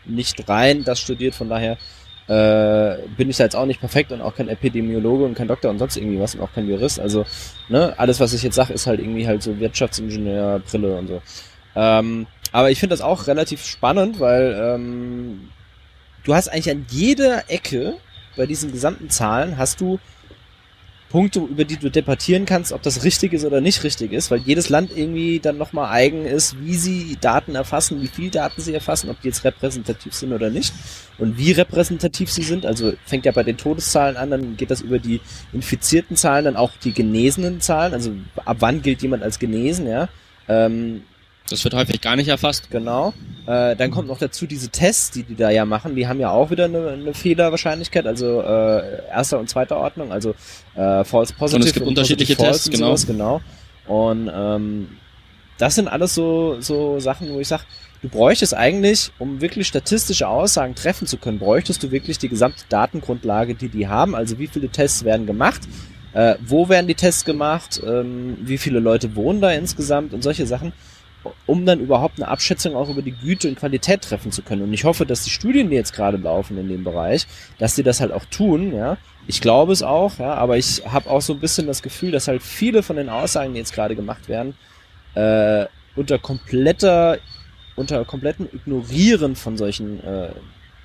[0.04, 1.78] nicht rein das studiert, von daher
[2.26, 5.70] äh, bin ich da jetzt auch nicht perfekt und auch kein Epidemiologe und kein Doktor
[5.70, 6.98] und sonst irgendwie was und auch kein Jurist.
[6.98, 7.26] Also,
[7.68, 11.22] ne, alles, was ich jetzt sage, ist halt irgendwie halt so Wirtschaftsingenieur, Brille und so.
[11.76, 15.48] Ähm, aber ich finde das auch relativ spannend, weil ähm,
[16.22, 17.96] du hast eigentlich an jeder Ecke
[18.36, 19.98] bei diesen gesamten Zahlen hast du
[21.08, 24.38] Punkte, über die du debattieren kannst, ob das richtig ist oder nicht richtig ist, weil
[24.38, 28.72] jedes Land irgendwie dann nochmal eigen ist, wie sie Daten erfassen, wie viel Daten sie
[28.72, 30.72] erfassen, ob die jetzt repräsentativ sind oder nicht
[31.18, 32.66] und wie repräsentativ sie sind.
[32.66, 35.20] Also fängt ja bei den Todeszahlen an, dann geht das über die
[35.52, 38.12] infizierten Zahlen, dann auch die genesenen Zahlen, also
[38.44, 40.08] ab wann gilt jemand als genesen, ja.
[40.46, 41.02] Ähm,
[41.48, 42.70] Das wird häufig gar nicht erfasst.
[42.70, 43.12] Genau.
[43.46, 45.94] Äh, dann kommt noch dazu diese Tests, die die da ja machen.
[45.94, 50.34] Die haben ja auch wieder eine, eine Fehlerwahrscheinlichkeit, also äh, erster und zweiter Ordnung, also
[50.74, 51.56] äh, False Positive.
[51.56, 53.40] Und es gibt unterschiedliche Positive Tests, und sowas, genau.
[53.86, 54.88] Und ähm,
[55.58, 57.64] das sind alles so, so Sachen, wo ich sage,
[58.00, 62.64] du bräuchtest eigentlich, um wirklich statistische Aussagen treffen zu können, bräuchtest du wirklich die gesamte
[62.70, 64.14] Datengrundlage, die die haben.
[64.14, 65.60] Also wie viele Tests werden gemacht,
[66.14, 70.46] äh, wo werden die Tests gemacht, ähm, wie viele Leute wohnen da insgesamt und solche
[70.46, 70.72] Sachen
[71.46, 74.62] um dann überhaupt eine Abschätzung auch über die Güte und Qualität treffen zu können.
[74.62, 77.26] Und ich hoffe, dass die Studien, die jetzt gerade laufen in dem Bereich,
[77.58, 78.96] dass die das halt auch tun, ja.
[79.26, 82.28] Ich glaube es auch, ja, aber ich habe auch so ein bisschen das Gefühl, dass
[82.28, 84.54] halt viele von den Aussagen, die jetzt gerade gemacht werden,
[85.14, 85.66] äh,
[85.96, 87.18] unter kompletter,
[87.74, 90.28] unter kompletten Ignorieren von solchen äh,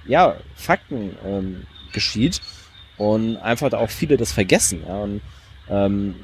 [0.07, 2.41] ja, Fakten ähm, geschieht
[2.97, 4.83] und einfach auch viele das vergessen.
[4.87, 5.21] Ja, und
[5.69, 6.15] ähm,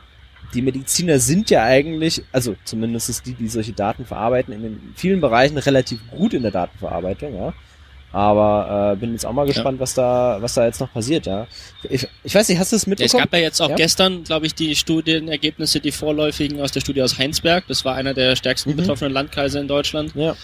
[0.54, 4.94] die Mediziner sind ja eigentlich, also zumindest ist die, die solche Daten verarbeiten, in den
[4.96, 7.54] vielen Bereichen relativ gut in der Datenverarbeitung, ja.
[8.12, 9.82] Aber äh, bin jetzt auch mal gespannt, ja.
[9.82, 11.48] was da, was da jetzt noch passiert, ja.
[11.84, 13.20] Ich, ich weiß nicht, hast du es mitbekommen?
[13.20, 13.76] Ja, es gab ja jetzt auch ja?
[13.76, 17.66] gestern, glaube ich, die Studienergebnisse, die vorläufigen aus der Studie aus Heinsberg.
[17.68, 18.78] Das war einer der stärksten mhm.
[18.78, 20.16] betroffenen Landkreise in Deutschland.
[20.16, 20.36] Ja.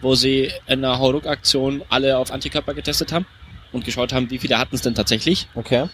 [0.00, 3.24] Wo sie in einer Hauruck-Aktion alle auf Antikörper getestet haben
[3.70, 5.46] und geschaut haben, wie viele hatten es denn tatsächlich.
[5.54, 5.88] Okay.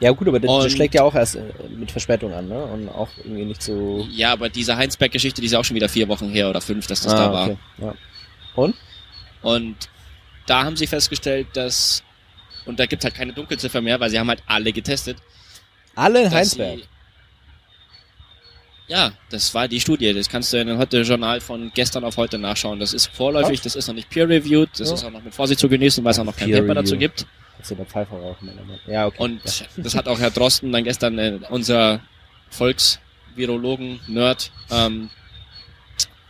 [0.00, 2.64] Ja gut, aber das, schlägt ja auch erst äh, mit Verspätung an, ne?
[2.64, 4.06] Und auch irgendwie nicht so.
[4.10, 7.00] Ja, aber diese Heinsberg-Geschichte, die ist auch schon wieder vier Wochen her oder fünf, dass
[7.00, 7.44] das ah, da war.
[7.46, 7.58] Okay.
[7.78, 7.94] Ja.
[8.54, 8.74] Und?
[9.42, 9.76] Und
[10.46, 12.02] da haben sie festgestellt, dass
[12.66, 15.16] und da gibt halt keine Dunkelziffer mehr, weil sie haben halt alle getestet.
[15.94, 16.78] Alle in Heinsberg?
[16.78, 16.84] Sie,
[18.88, 20.12] ja, das war die Studie.
[20.12, 22.78] Das kannst du in dem Heute-Journal von gestern auf heute nachschauen.
[22.78, 24.94] Das ist vorläufig, das ist noch nicht peer-reviewed, das ja.
[24.94, 27.26] ist auch noch mit Vorsicht zu genießen, weil es auch noch kein Paper dazu gibt.
[27.66, 28.48] Kannst du der Pfeife rauchen?
[28.86, 29.16] Ja, okay.
[29.18, 29.66] Und ja.
[29.78, 32.00] das hat auch Herr Drosten dann gestern, äh, unser
[32.50, 35.10] Volksvirologen, Nerd, ähm,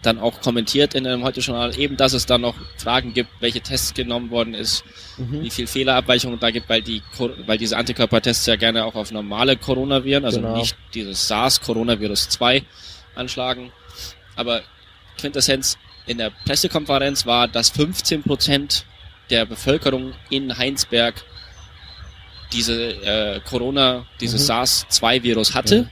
[0.01, 3.93] dann auch kommentiert in dem Heute-Journal, eben, dass es dann noch Fragen gibt, welche Tests
[3.93, 4.83] genommen worden ist,
[5.19, 5.43] mhm.
[5.43, 7.03] wie viel Fehlerabweichungen da gibt, weil die,
[7.45, 10.57] weil diese Antikörpertests ja gerne auch auf normale Coronaviren, also genau.
[10.57, 12.63] nicht dieses SARS-Coronavirus 2
[13.15, 13.73] anschlagen.
[14.37, 14.63] Aber
[15.19, 15.77] Quintessenz
[16.07, 18.87] in der Pressekonferenz war, dass 15 Prozent
[19.31, 21.25] der Bevölkerung in Heinsberg
[22.53, 24.47] diese äh, Corona, dieses mhm.
[24.47, 25.83] SARS-2-Virus hatte.
[25.83, 25.91] Mhm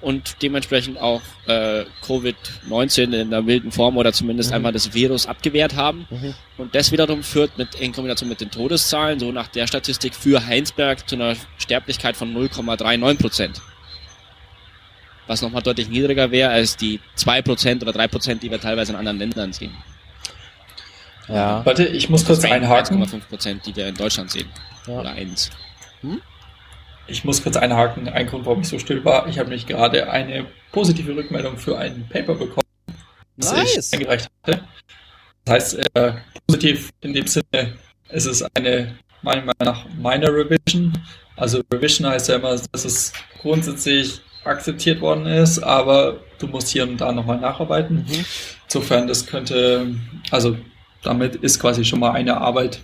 [0.00, 4.56] und dementsprechend auch äh, Covid-19 in der milden Form oder zumindest mhm.
[4.56, 6.06] einmal das Virus abgewehrt haben.
[6.10, 6.34] Mhm.
[6.56, 10.44] Und das wiederum führt mit, in Kombination mit den Todeszahlen, so nach der Statistik für
[10.44, 13.60] Heinsberg, zu einer Sterblichkeit von 0,39 Prozent.
[15.26, 19.18] Was nochmal deutlich niedriger wäre als die 2% oder 3%, die wir teilweise in anderen
[19.18, 19.74] Ländern sehen.
[21.30, 21.64] Ja.
[21.64, 23.02] Warte, ich muss kurz einhaken.
[23.02, 24.48] 1,5%, die wir in Deutschland sehen.
[24.86, 25.00] Ja.
[25.00, 25.50] Oder 1.
[26.02, 26.20] Hm?
[27.06, 28.08] Ich muss kurz einhaken.
[28.08, 29.26] Ein Grund, warum ich so still war.
[29.28, 32.66] Ich habe nämlich gerade eine positive Rückmeldung für ein Paper bekommen,
[33.36, 33.92] das nice.
[33.92, 34.64] ich eingereicht hatte.
[35.44, 36.12] Das heißt, äh,
[36.46, 37.74] positiv in dem Sinne,
[38.08, 40.92] es ist eine, meiner Meinung nach, minor Revision.
[41.36, 46.84] Also Revision heißt ja immer, dass es grundsätzlich akzeptiert worden ist, aber du musst hier
[46.84, 48.06] und da nochmal nacharbeiten.
[48.08, 48.24] Mhm.
[48.64, 49.94] Insofern, das könnte,
[50.30, 50.56] also
[51.02, 52.80] damit ist quasi schon mal eine Arbeit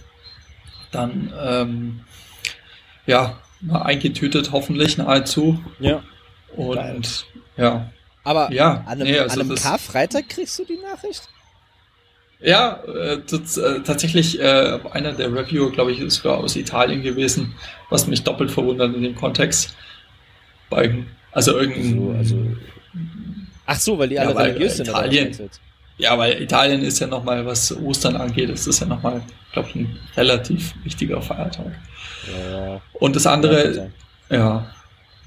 [0.90, 2.00] dann ähm,
[3.06, 3.38] ja
[3.70, 5.62] eingetütet, hoffentlich nahezu.
[5.78, 6.02] Ja.
[6.56, 7.02] Und Geil.
[7.56, 7.90] ja.
[8.24, 11.28] Aber ja, an einem, nee, also an einem Karfreitag kriegst du die Nachricht?
[12.40, 17.02] Ja, äh, das, äh, tatsächlich äh, einer der Reviewer, glaube ich, ist sogar aus Italien
[17.02, 17.54] gewesen,
[17.88, 19.74] was mich doppelt verwundert in dem Kontext.
[20.68, 22.16] Bei, also irgendein.
[22.16, 22.56] Also, also,
[23.64, 24.88] ach so, weil die alle ja, religiös sind.
[24.88, 25.50] Italien,
[25.98, 29.22] ja, weil Italien ist ja nochmal, was Ostern angeht, ist das ja nochmal,
[29.52, 31.72] glaube ich, ein relativ wichtiger Feiertag.
[32.26, 32.80] Ja.
[32.94, 33.90] Und das andere,
[34.28, 34.70] ja,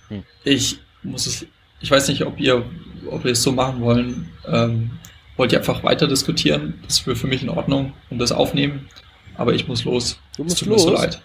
[0.09, 0.23] hm.
[0.43, 1.45] ich muss es,
[1.79, 2.63] ich weiß nicht, ob ihr,
[3.09, 4.91] ob wir es so machen wollen, ähm,
[5.37, 8.89] wollt ihr einfach weiter diskutieren, das wäre für mich in Ordnung und das aufnehmen,
[9.35, 10.19] aber ich muss los.
[10.35, 10.83] Du musst los?
[10.83, 11.21] so leid.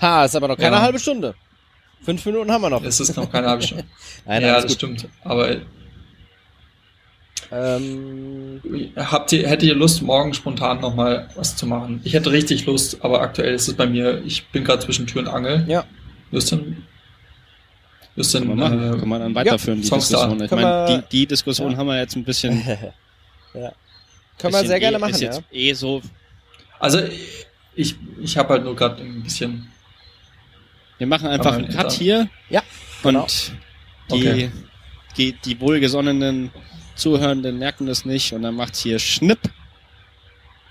[0.00, 0.82] Ha, ist aber noch keine ja.
[0.82, 1.34] halbe Stunde.
[2.02, 2.84] Fünf Minuten haben wir noch.
[2.84, 3.84] Es ist noch keine halbe Stunde.
[4.26, 4.72] Nein, ja, das gut.
[4.72, 5.08] stimmt.
[5.22, 5.56] Aber
[7.50, 8.60] ähm,
[8.96, 12.00] Habt ihr, hättet ihr Lust, morgen spontan nochmal was zu machen?
[12.04, 15.22] Ich hätte richtig Lust, aber aktuell ist es bei mir, ich bin gerade zwischen Tür
[15.22, 15.64] und Angel.
[15.68, 15.84] Ja.
[16.30, 16.84] Justin?
[18.16, 18.94] Justin, Kann man.
[18.94, 20.42] Äh, Kann man dann weiterführen, ja, die Diskussion.
[20.42, 21.78] Ich meine, die, die Diskussion ja.
[21.78, 22.62] haben wir jetzt ein bisschen.
[23.54, 23.72] ja.
[24.38, 25.58] Können wir sehr gerne eh, machen, ist jetzt ja.
[25.58, 26.02] eh so.
[26.78, 27.00] Also,
[27.74, 29.68] ich, ich habe halt nur gerade ein bisschen.
[30.98, 32.28] Wir machen einfach einen Cut hier.
[32.50, 32.62] Ja.
[33.02, 33.22] Genau.
[33.22, 33.52] Und
[34.10, 34.50] die, okay.
[35.16, 36.50] die, die wohlgesonnenen
[36.94, 39.40] Zuhörenden merken das nicht und dann macht's hier Schnipp.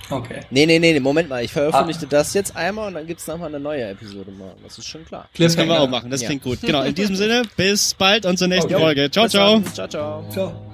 [0.10, 0.42] Okay.
[0.50, 1.44] Nee, nee, nee, Moment mal.
[1.44, 2.10] Ich veröffentliche ah.
[2.10, 4.60] das jetzt einmal und dann gibt's nochmal eine neue Episode morgen.
[4.64, 5.30] Das ist schon klar.
[5.38, 6.10] Das können wir auch machen.
[6.10, 6.28] Das ja.
[6.28, 6.62] klingt gut.
[6.62, 6.84] Genau.
[6.84, 8.84] In diesem Sinne, bis bald und zur nächsten okay.
[8.84, 9.12] Folge.
[9.12, 9.62] Ciao, ciao.
[9.74, 10.26] Ciao, ciao.
[10.30, 10.70] Ciao.